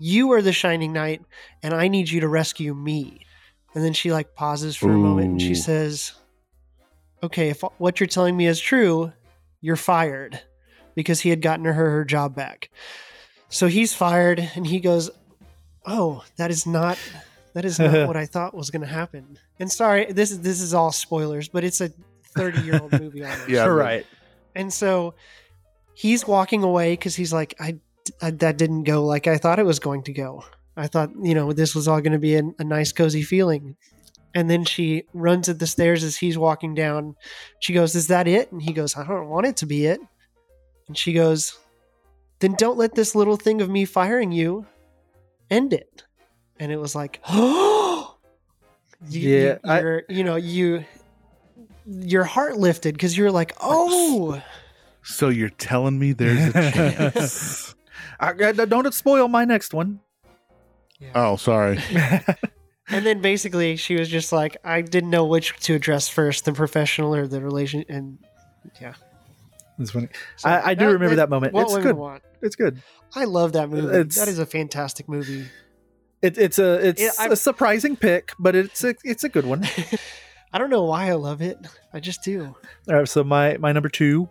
[0.00, 1.22] You are the shining knight
[1.62, 3.20] and i need you to rescue me
[3.74, 6.12] and then she like pauses for a moment and she says
[7.22, 9.12] okay if what you're telling me is true
[9.60, 10.40] you're fired
[10.94, 12.70] because he had gotten her her job back.
[13.48, 15.10] So he's fired and he goes,
[15.86, 16.98] "Oh, that is not
[17.54, 20.60] that is not what I thought was going to happen." And sorry, this is this
[20.60, 21.90] is all spoilers, but it's a
[22.36, 23.48] 30-year-old movie almost.
[23.48, 24.06] Yeah, but- right.
[24.54, 25.14] And so
[25.94, 27.78] he's walking away cuz he's like I,
[28.20, 30.44] I that didn't go like I thought it was going to go.
[30.76, 33.76] I thought, you know, this was all going to be a, a nice cozy feeling.
[34.34, 37.14] And then she runs at the stairs as he's walking down.
[37.60, 40.00] She goes, "Is that it?" And he goes, "I don't want it to be it."
[40.88, 41.56] And she goes,
[42.40, 44.66] Then don't let this little thing of me firing you
[45.50, 46.02] end it.
[46.58, 48.16] And it was like, oh,
[49.08, 50.84] Yeah, I- you, are you know, you,
[51.86, 54.42] your heart lifted because you're like, oh,
[55.02, 57.74] So you're telling me there's a chance?
[58.20, 60.00] I, I- don't spoil my next one.
[61.14, 61.78] Oh, sorry.
[62.88, 66.52] and then basically she was just like, I didn't know which to address first, the
[66.52, 67.84] professional or the relation.
[67.88, 68.18] And
[68.80, 68.94] yeah,
[69.78, 70.08] It's funny.
[70.36, 71.52] So I, I do remember that moment.
[71.52, 71.96] What It's women good.
[71.96, 72.22] want.
[72.42, 72.82] It's good.
[73.14, 73.86] I love that movie.
[73.96, 75.46] It's- that is a fantastic movie.
[76.22, 79.44] It, it's a it's Yeah, I'm- a surprising pick, but it's a it's a good
[79.44, 79.64] one.
[80.54, 81.58] I don't know why I love it.
[81.92, 82.54] I just do.
[82.88, 84.30] All right, so my my number two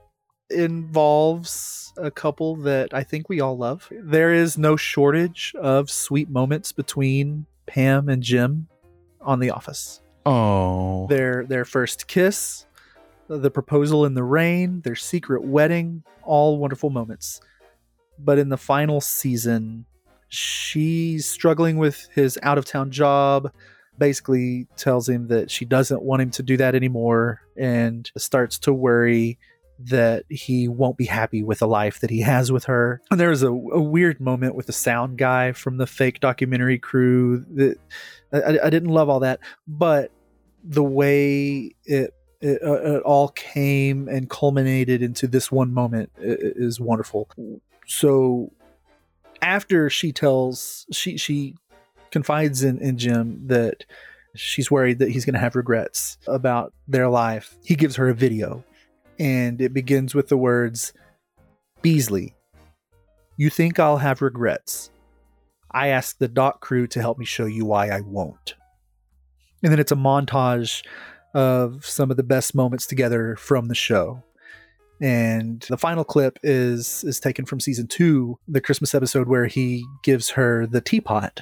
[0.53, 3.87] involves a couple that I think we all love.
[3.91, 8.67] There is no shortage of sweet moments between Pam and Jim
[9.21, 10.01] on The Office.
[10.25, 12.65] Oh, Their their first kiss,
[13.27, 17.41] the proposal in the rain, their secret wedding, all wonderful moments.
[18.17, 19.85] But in the final season,
[20.29, 23.51] she's struggling with his out of town job,
[23.97, 28.73] basically tells him that she doesn't want him to do that anymore and starts to
[28.73, 29.37] worry
[29.79, 33.01] that he won't be happy with the life that he has with her.
[33.11, 36.79] And there was a, a weird moment with the sound guy from the fake documentary
[36.79, 37.77] crew that
[38.31, 40.11] I, I didn't love all that, but
[40.63, 46.79] the way it it, uh, it all came and culminated into this one moment is
[46.79, 47.29] wonderful.
[47.87, 48.51] So
[49.41, 51.55] after she tells she she
[52.11, 53.85] confides in, in Jim that
[54.35, 57.55] she's worried that he's going to have regrets about their life.
[57.63, 58.63] He gives her a video
[59.19, 60.93] and it begins with the words
[61.81, 62.33] Beasley,
[63.37, 64.89] you think I'll have regrets.
[65.71, 68.55] I asked the doc crew to help me show you why I won't.
[69.63, 70.83] And then it's a montage
[71.33, 74.21] of some of the best moments together from the show.
[75.01, 79.83] And the final clip is is taken from season 2, the Christmas episode where he
[80.03, 81.41] gives her the teapot.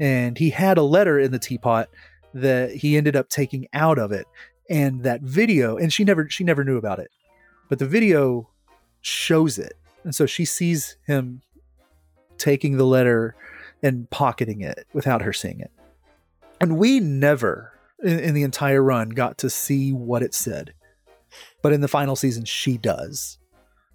[0.00, 1.88] And he had a letter in the teapot
[2.34, 4.26] that he ended up taking out of it.
[4.68, 7.10] And that video, and she never she never knew about it.
[7.68, 8.48] But the video
[9.00, 9.74] shows it.
[10.04, 11.42] And so she sees him
[12.38, 13.34] taking the letter
[13.82, 15.70] and pocketing it without her seeing it.
[16.60, 20.74] And we never in, in the entire run got to see what it said.
[21.62, 23.38] But in the final season, she does.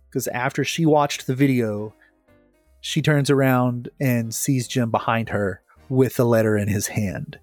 [0.10, 1.94] Because after she watched the video,
[2.82, 7.40] she turns around and sees Jim behind her with the letter in his hand.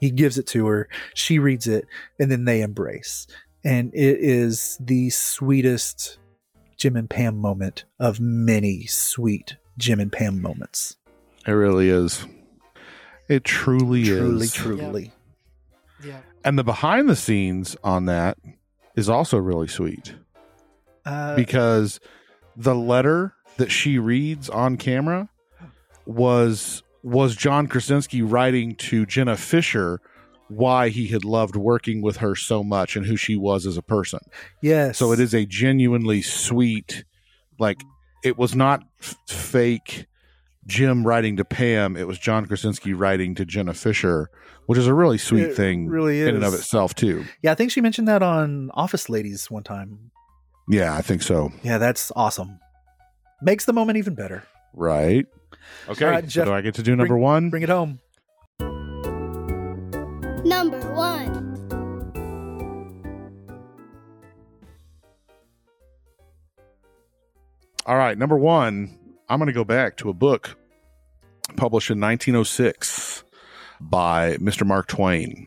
[0.00, 1.86] He gives it to her, she reads it,
[2.18, 3.26] and then they embrace.
[3.62, 6.18] And it is the sweetest
[6.76, 10.96] Jim and Pam moment of many sweet Jim and Pam moments.
[11.46, 12.26] It really is.
[13.28, 14.18] It truly, is.
[14.18, 14.52] Truly, is.
[14.52, 15.12] truly.
[16.02, 16.20] Yeah.
[16.42, 18.38] And the behind the scenes on that
[18.96, 20.14] is also really sweet
[21.04, 22.00] Uh, because
[22.56, 25.28] the letter that she reads on camera
[26.06, 30.00] was was John Krasinski writing to Jenna Fischer
[30.48, 33.82] why he had loved working with her so much and who she was as a
[33.82, 34.18] person.
[34.60, 34.98] yes.
[34.98, 37.04] So it is a genuinely sweet,
[37.60, 37.80] like
[38.24, 40.06] it was not f- fake
[40.66, 41.96] Jim writing to Pam.
[41.96, 44.28] It was John Krasinski writing to Jenna Fischer,
[44.66, 47.24] which is a really sweet It thing really in and of itself too.
[47.42, 50.10] Yeah, I think she mentioned that on Office Ladies one time.
[50.68, 51.52] Yeah, I think so.
[51.62, 52.58] Yeah, that's awesome.
[53.40, 54.42] Makes the moment even better.
[54.74, 55.26] Right.
[55.88, 56.04] Okay.
[56.04, 57.50] All right, so do I get to do number one?
[57.50, 58.00] Bring it home.
[60.44, 61.50] Number one.
[67.86, 68.96] All right, number one,
[69.28, 70.56] I'm going to go back to a book
[71.56, 73.24] published in 1906
[73.80, 74.66] by Mr.
[74.66, 75.46] Mark Twain.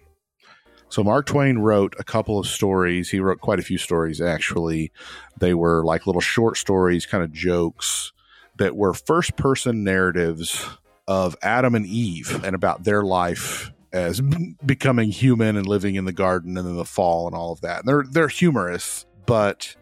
[0.89, 3.09] So, Mark Twain wrote a couple of stories.
[3.09, 4.91] He wrote quite a few stories, actually.
[5.39, 8.11] They were like little short stories, kind of jokes
[8.57, 10.65] that were first person narratives
[11.07, 14.21] of Adam and Eve and about their life as
[14.65, 17.79] becoming human and living in the garden and then the fall and all of that.
[17.79, 19.75] And they're, they're humorous, but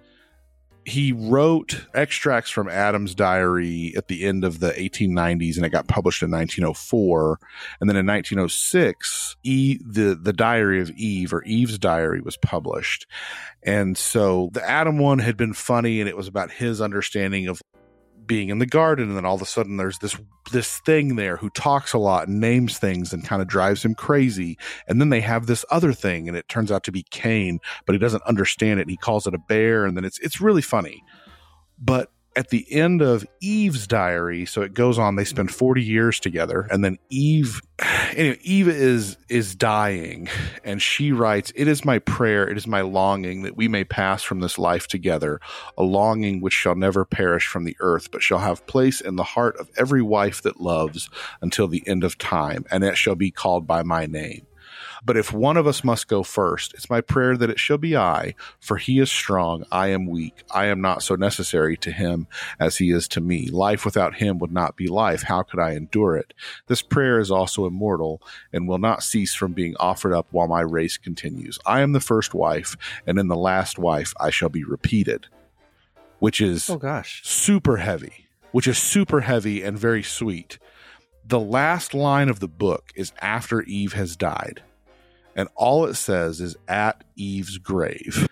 [0.84, 5.88] he wrote extracts from Adam's diary at the end of the 1890s and it got
[5.88, 7.40] published in 1904
[7.80, 13.06] and then in 1906 e, the the diary of Eve or Eve's diary was published
[13.62, 17.62] and so the Adam one had been funny and it was about his understanding of
[18.32, 20.16] being in the garden and then all of a sudden there's this
[20.54, 23.94] this thing there who talks a lot and names things and kind of drives him
[23.94, 24.58] crazy.
[24.88, 27.92] And then they have this other thing and it turns out to be Cain but
[27.92, 28.84] he doesn't understand it.
[28.84, 31.04] And he calls it a bear and then it's it's really funny.
[31.78, 36.20] But at the end of Eve's diary, so it goes on, they spend 40 years
[36.20, 37.62] together, and then Eve
[38.16, 40.30] anyway, Eve is is dying,
[40.64, 44.24] and she writes, It is my prayer, it is my longing that we may pass
[44.24, 45.40] from this life together,
[45.78, 49.24] a longing which shall never perish from the earth, but shall have place in the
[49.24, 51.10] heart of every wife that loves
[51.42, 54.46] until the end of time, and it shall be called by my name.
[55.04, 57.98] But if one of us must go first, it's my prayer that it shall be
[57.98, 60.44] I, for he is strong, I am weak.
[60.52, 62.28] I am not so necessary to him
[62.60, 63.48] as he is to me.
[63.48, 65.24] Life without him would not be life.
[65.24, 66.34] How could I endure it?
[66.68, 68.22] This prayer is also immortal
[68.54, 71.58] and will not cease from being offered up while my race continues.
[71.66, 72.78] I am the first wife,
[73.08, 75.26] and in the last wife I shall be repeated.
[76.20, 77.22] Which is Oh gosh.
[77.26, 80.60] super heavy, which is super heavy and very sweet.
[81.26, 84.62] The last line of the book is after Eve has died.
[85.36, 88.28] And all it says is at Eve's grave.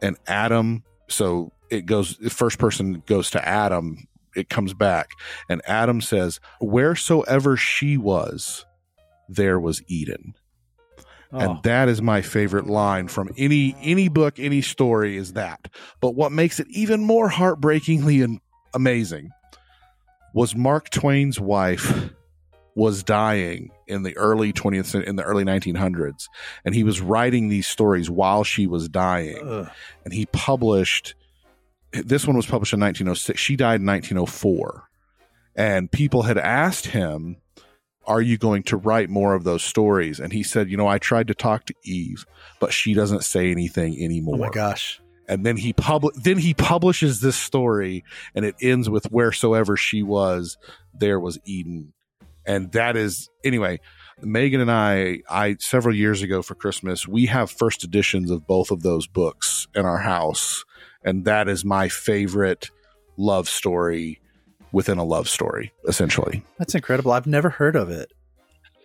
[0.00, 5.10] And Adam, so it goes, the first person goes to Adam, it comes back.
[5.48, 8.66] And Adam says, Wheresoever she was,
[9.28, 10.34] there was Eden.
[11.32, 15.68] Oh, And that is my favorite line from any any book, any story is that.
[16.00, 18.40] But what makes it even more heartbreakingly and
[18.74, 19.30] amazing
[20.34, 22.10] was Mark Twain's wife
[22.74, 26.28] was dying in the early 20th cen- in the early 1900s
[26.64, 29.38] and he was writing these stories while she was dying.
[29.46, 29.68] Ugh.
[30.04, 31.14] and he published
[31.92, 34.88] this one was published in 1906 she died in 1904
[35.54, 37.36] and people had asked him
[38.04, 40.18] are you going to write more of those stories?
[40.18, 42.24] And he said you know i tried to talk to eve
[42.58, 45.00] but she doesn't say anything anymore oh my gosh.
[45.28, 48.02] and then he pub- then he publishes this story
[48.34, 50.56] and it ends with wheresoever she was
[50.94, 51.92] there was eden
[52.46, 53.78] and that is anyway
[54.20, 58.70] megan and i i several years ago for christmas we have first editions of both
[58.70, 60.64] of those books in our house
[61.04, 62.70] and that is my favorite
[63.16, 64.20] love story
[64.72, 67.12] within a love story essentially That's incredible.
[67.12, 68.10] I've never heard of it.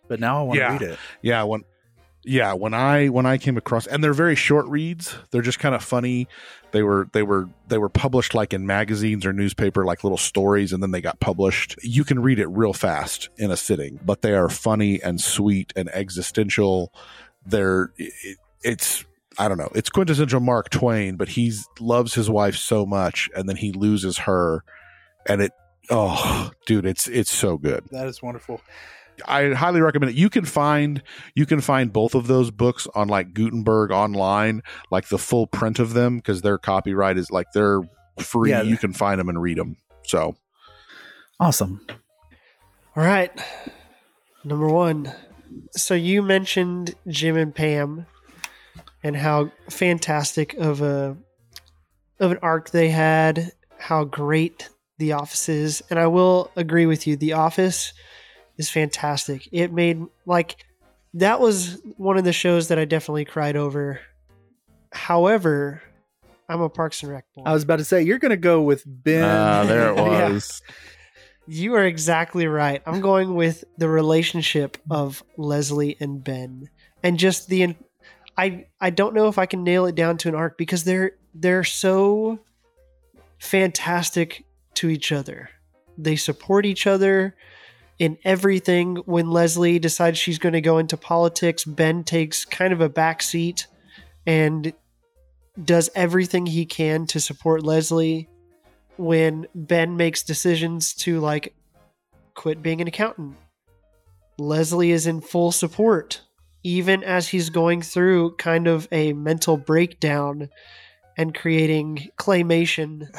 [0.09, 0.71] But now I want to Yeah.
[0.73, 0.99] read it.
[1.21, 1.61] yeah when
[2.27, 5.15] yeah when i when i came across and they're very short reads.
[5.31, 6.27] They're just kind of funny.
[6.71, 10.73] They were they were they were published like in magazines or newspaper like little stories
[10.73, 11.75] and then they got published.
[11.81, 15.73] You can read it real fast in a sitting but they are funny and sweet
[15.75, 16.91] and existential.
[17.45, 19.05] They're it, it's
[19.39, 23.47] i don't know it's quintessential mark twain but he loves his wife so much and
[23.47, 24.63] then he loses her
[25.27, 25.51] and it
[25.91, 27.83] oh dude it's it's so good.
[27.91, 28.61] That is wonderful.
[29.25, 30.17] I highly recommend it.
[30.17, 31.01] You can find
[31.35, 34.61] you can find both of those books on like Gutenberg online,
[34.91, 37.81] like the full print of them because their copyright is like they're
[38.19, 38.51] free.
[38.51, 38.61] Yeah.
[38.61, 39.77] You can find them and read them.
[40.03, 40.35] So
[41.39, 41.85] Awesome.
[42.95, 43.31] All right.
[44.43, 45.13] Number one.
[45.71, 48.05] So you mentioned Jim and Pam
[49.03, 51.15] and how fantastic of a
[52.19, 55.83] of an arc they had, how great The Office is.
[55.89, 57.15] And I will agree with you.
[57.15, 57.93] The Office
[58.57, 59.47] is fantastic.
[59.51, 60.65] It made like
[61.13, 63.99] that was one of the shows that I definitely cried over.
[64.91, 65.81] However,
[66.49, 67.43] I'm a Parks and Rec boy.
[67.45, 69.23] I was about to say you're going to go with Ben.
[69.23, 70.29] Ah, there it Yeah.
[70.29, 70.61] was.
[71.49, 72.81] You are exactly right.
[72.85, 76.69] I'm going with the relationship of Leslie and Ben,
[77.03, 77.75] and just the.
[78.37, 81.13] I I don't know if I can nail it down to an arc because they're
[81.33, 82.39] they're so
[83.39, 84.45] fantastic
[84.75, 85.49] to each other.
[85.97, 87.35] They support each other
[87.99, 88.97] in everything.
[89.05, 93.21] When Leslie decides she's going to go into politics, Ben takes kind of a back
[93.21, 93.67] seat
[94.25, 94.73] and
[95.63, 98.29] does everything he can to support Leslie
[98.97, 101.55] when Ben makes decisions to like
[102.33, 103.35] quit being an accountant.
[104.37, 106.21] Leslie is in full support,
[106.63, 110.49] even as he's going through kind of a mental breakdown
[111.17, 113.11] and creating claymation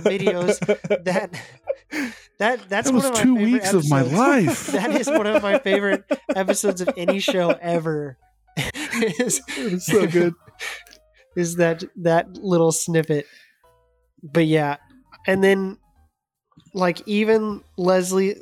[0.00, 0.58] videos
[1.04, 1.38] that
[2.38, 4.66] that that's That was one of two favorite weeks of my life.
[4.72, 8.18] that is one of my favorite episodes of any show ever.
[9.18, 10.34] is, It's so good.
[11.36, 13.26] is that that little snippet.
[14.22, 14.76] But yeah,
[15.26, 15.78] and then
[16.74, 18.36] like even Leslie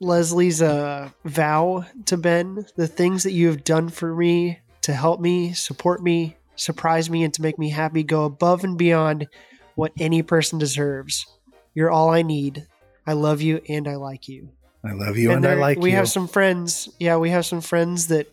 [0.00, 5.20] Leslie's uh vow to Ben, the things that you have done for me to help
[5.20, 9.26] me, support me, surprise me and to make me happy go above and beyond
[9.74, 11.26] what any person deserves.
[11.74, 12.66] You're all I need.
[13.06, 14.50] I love you and I like you
[14.84, 15.94] I love you and, I there- like we you.
[15.94, 18.26] We have some friends yeah we have some friends that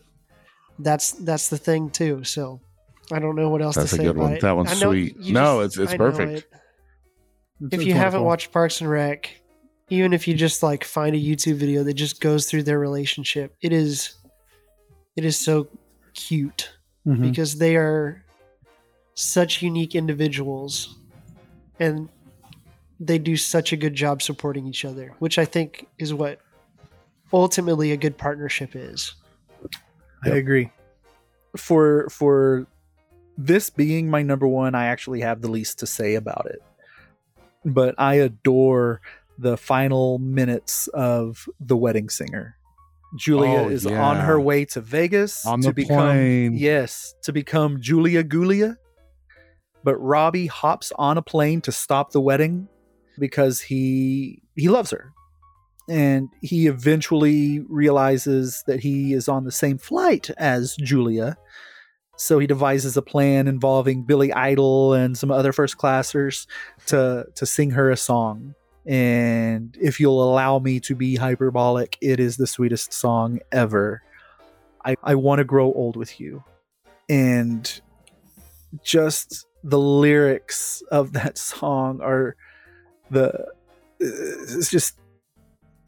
[0.78, 2.60] that's that's the thing too so
[3.10, 4.32] i don't know what else That's to a say good about one.
[4.34, 4.40] it.
[4.42, 5.16] That one's sweet.
[5.18, 6.30] you No, it's- it's I perfect.
[6.32, 6.36] it.
[6.38, 6.60] It's-
[7.72, 9.30] if it's you haven't watched parks and rec
[9.90, 13.56] even if you just like find a youtube video that just goes through their relationship
[13.60, 14.14] it is
[15.16, 15.66] it is so
[16.14, 16.70] cute
[17.08, 17.22] Mhm.
[17.22, 18.22] because they are
[19.14, 20.96] such unique individuals
[21.80, 22.08] and
[23.00, 26.38] they do such a good job supporting each other which i think is what
[27.32, 29.14] ultimately a good partnership is
[30.24, 30.70] I agree.
[31.56, 32.66] For for
[33.36, 36.60] this being my number one, I actually have the least to say about it.
[37.64, 39.00] But I adore
[39.38, 42.57] the final minutes of The Wedding Singer.
[43.16, 44.02] Julia Oh, is yeah.
[44.02, 46.54] on her way to Vegas On to the become plane.
[46.54, 48.76] yes, to become Julia Gulia.
[49.84, 52.68] But Robbie hops on a plane to stop the wedding
[53.18, 55.12] because he he loves her.
[55.88, 61.36] And he eventually realizes that he is on the same flight as Julia.
[62.18, 66.46] So he devises a plan involving Billy Idol and some other first classers
[66.86, 68.54] to to sing her a song.
[68.88, 74.02] And if you'll allow me to be hyperbolic, it is the sweetest song ever.
[74.84, 76.42] I, I want to grow old with you.
[77.10, 77.80] And
[78.82, 82.34] just the lyrics of that song are
[83.10, 83.46] the
[84.00, 84.94] it's just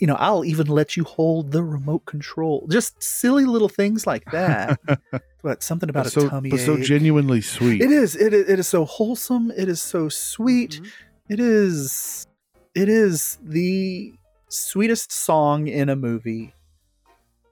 [0.01, 4.25] you know i'll even let you hold the remote control just silly little things like
[4.33, 4.81] that
[5.43, 7.83] but something about But a tummy but so genuinely sweet.
[7.83, 10.89] it is it, is- it is so wholesome it is so sweet Mhm.
[11.29, 12.27] it is
[12.75, 14.12] it is the
[14.49, 16.53] sweetest song in a movie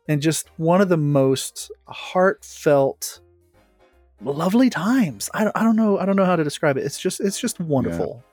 [0.08, 3.20] and just one of the most heartfelt
[4.22, 5.28] lovely times.
[5.34, 6.84] I, don't- I don't know i don't know how to describe it.
[6.84, 8.24] It's just it's just wonderful.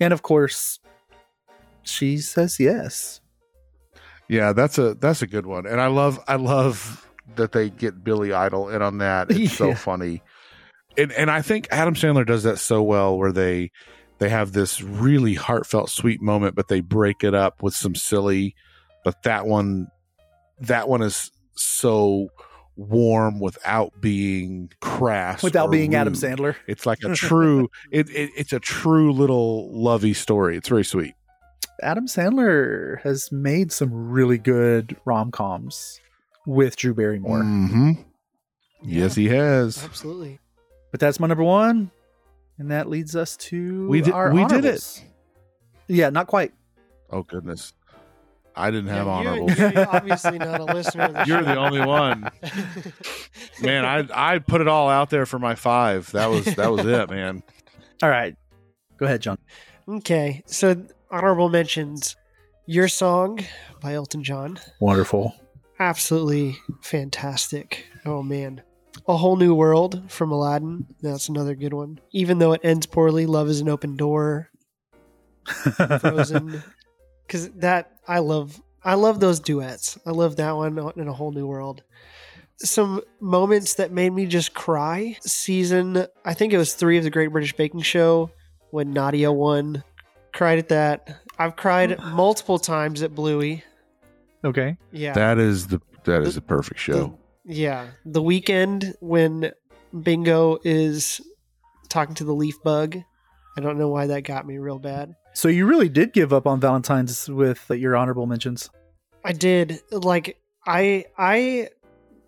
[0.00, 0.78] And of course
[1.82, 3.20] she says yes.
[4.28, 8.04] Yeah, that's a that's a good one, and I love I love that they get
[8.04, 9.30] Billy Idol in on that.
[9.30, 10.20] It's so funny,
[10.98, 13.70] and and I think Adam Sandler does that so well, where they
[14.18, 18.54] they have this really heartfelt, sweet moment, but they break it up with some silly.
[19.04, 19.88] But that one,
[20.60, 22.28] that one is so
[22.76, 27.68] warm without being crass, without or being adam sandler It's like a true.
[27.90, 30.56] it, it it's a true little lovey story.
[30.56, 31.14] It's very sweet.
[31.82, 36.00] adam sandler has made some really good rom-coms
[36.46, 37.92] with drew barrymore hmm
[38.84, 39.82] Yes, he has.
[39.84, 40.38] absolutely
[40.92, 41.90] But that's my number one,
[42.58, 45.02] and that leads us to We did- Our we did honorables.
[45.86, 46.52] Yeah, not quite.
[47.10, 47.72] Oh goodness,
[48.54, 49.58] I didn't have Yeah, you- honorables.
[49.58, 51.44] you're obviously not a listener of the You're show.
[51.44, 52.30] the only one,
[53.62, 53.84] man.
[53.84, 56.10] I I put it all out there for my five.
[56.12, 57.42] That was that was it, man.
[58.02, 58.36] All right,
[58.98, 59.38] go ahead, Jon.
[59.88, 60.76] okay so
[61.10, 62.14] honorable mentions
[62.66, 63.38] your song
[63.80, 65.34] by elton john Wonderful.
[65.80, 67.86] absolutely fantastic.
[68.04, 68.60] Oh man.
[69.06, 70.86] A Whole New World from Aladdin.
[71.00, 72.00] That's another good one.
[72.12, 74.50] Even though it ends poorly, Love is an Open Door.
[75.46, 76.62] Frozen.
[77.28, 79.98] Cuz that I love I love those duets.
[80.06, 81.82] I love that one in A Whole New World.
[82.56, 85.16] Some moments that made me just cry.
[85.20, 88.30] Season I think it was 3 of the Great British Baking Show
[88.70, 89.84] when Nadiya won.
[90.32, 91.20] Cried at that.
[91.38, 93.64] I've cried multiple times at Bluey.
[94.44, 94.76] okay.
[94.92, 95.12] Yeah.
[95.12, 97.18] That is the that is the perfect show.
[97.48, 99.52] Yeah, the weekend when
[100.02, 101.20] Bingo is
[101.88, 102.98] talking to the leaf bug.
[103.56, 105.14] I don't know why that got me real bad.
[105.32, 108.70] So you really did give up on Valentine's with your honorable mentions.
[109.24, 111.70] I did like I I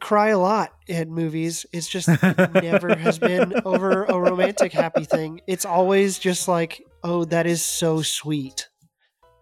[0.00, 1.66] cry a lot at movies.
[1.72, 2.08] It's just
[2.54, 5.42] never has been over a romantic happy thing.
[5.46, 8.68] It's always just like, oh, that is so sweet.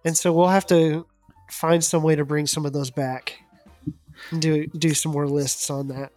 [0.04, 1.06] And so we'll have to
[1.50, 3.38] find some way to bring some of those back.
[4.30, 6.12] And do do some more lists on that.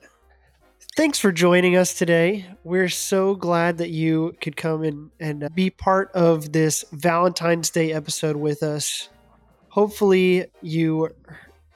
[0.97, 2.45] Thanks for joining us today.
[2.65, 7.69] We're so glad that you could come and, and uh, be part of this Valentine's
[7.69, 9.07] Day episode with us.
[9.69, 11.09] Hopefully, you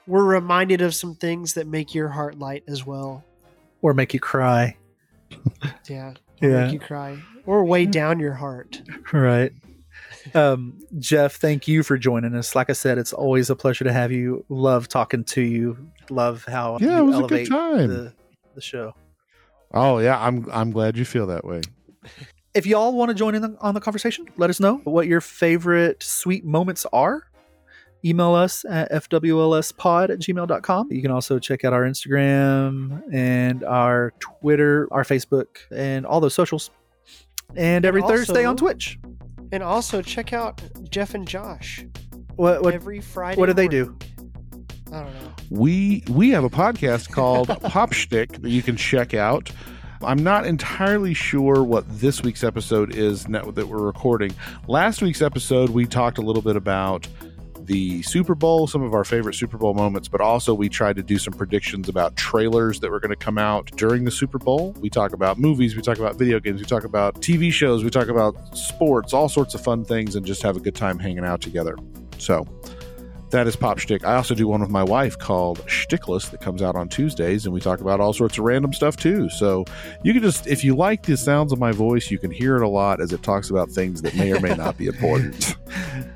[0.06, 3.24] were reminded of some things that make your heart light as well.
[3.80, 4.76] Or make you cry.
[5.88, 6.10] Yeah.
[6.10, 6.64] Or Yeah.
[6.64, 7.18] Make you cry.
[7.46, 8.82] Or weigh down your heart.
[9.10, 9.52] Right.
[10.34, 12.54] Um, Jeff, thank you for joining us.
[12.54, 14.44] Like I said, it's always a pleasure to have you.
[14.48, 15.76] Love talking to you.
[16.10, 17.88] Love how Yeah, you it was a good time.
[17.88, 18.12] the
[18.54, 18.94] the show.
[19.72, 21.60] Oh yeah, I'm I'm glad you feel that way.
[22.54, 25.20] If y'all want to join in the, on the conversation, let us know what your
[25.20, 27.24] favorite sweet moments are.
[28.04, 30.88] Email us at fwlspod at gmail.com.
[30.92, 36.34] You can also check out our Instagram and our Twitter, our Facebook, and all those
[36.34, 36.70] socials.
[37.56, 38.98] And every also- Thursday on Twitch.
[39.52, 40.60] And also check out
[40.90, 41.84] Jeff and Josh
[42.36, 43.38] What, what, every Friday.
[43.38, 43.96] what do they do?
[44.92, 45.32] I don't know.
[45.50, 49.50] we we have a podcast called Pop Shtick that you can check out.
[50.02, 54.34] I'm not entirely sure what this week's episode is that we're recording.
[54.68, 57.08] Last week's episode, we talked a little bit about
[57.66, 61.02] the Super Bowl, some of our favorite Super Bowl moments, but also we tried to
[61.02, 64.72] do some predictions about trailers that were going to come out during the Super Bowl.
[64.80, 67.90] We talk about movies, we talk about video games, we talk about TV shows, we
[67.90, 71.24] talk about sports, all sorts of fun things, and just have a good time hanging
[71.24, 71.76] out together.
[72.18, 72.46] So,
[73.30, 74.04] that is Pop Shtick.
[74.04, 77.52] I also do one with my wife called Shtickless that comes out on Tuesdays, and
[77.52, 79.28] we talk about all sorts of random stuff too.
[79.30, 79.64] So
[80.02, 82.62] you can just, if you like the sounds of my voice, you can hear it
[82.62, 85.56] a lot as it talks about things that may or may not be important.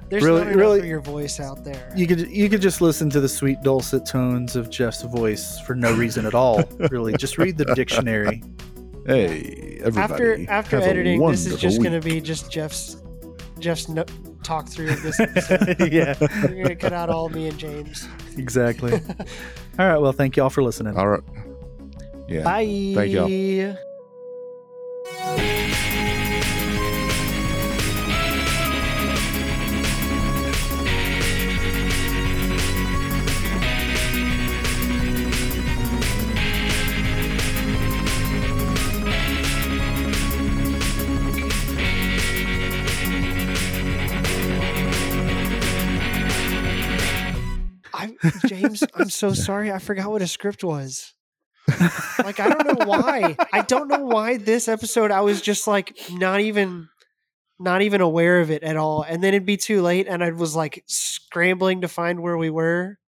[0.09, 1.93] There's Really- not really- your voice out there.
[1.97, 5.75] You could you could just listen to the sweet dulcet tones of Jeff's voice for
[5.75, 6.63] no reason at all.
[6.91, 8.43] really, just read the dictionary.
[9.07, 10.47] Hey, everybody!
[10.47, 13.03] after after editing, this is just going to be just Jeff's
[13.59, 14.05] Jeff's no,
[14.43, 15.77] talk through this episode.
[15.93, 18.09] yeah, We're going to cut out all me and James.
[18.37, 18.93] exactly.
[19.79, 19.99] All right.
[19.99, 20.97] Well, thank y'all for listening.
[20.97, 21.23] All right.
[22.29, 22.43] Yeah.
[22.45, 22.93] Bye.
[22.95, 23.77] Thank y'all.
[25.23, 25.47] I,
[48.47, 49.73] James, I'm so sorry.
[49.73, 51.15] I forgot what a script was.
[52.19, 53.37] Like I don't know why.
[53.53, 56.89] I don't know why this episode I was just like not even
[57.59, 59.03] not even aware of it at all.
[59.03, 62.51] And then it'd be too late and I was like scrambling to find where we
[62.51, 62.99] were.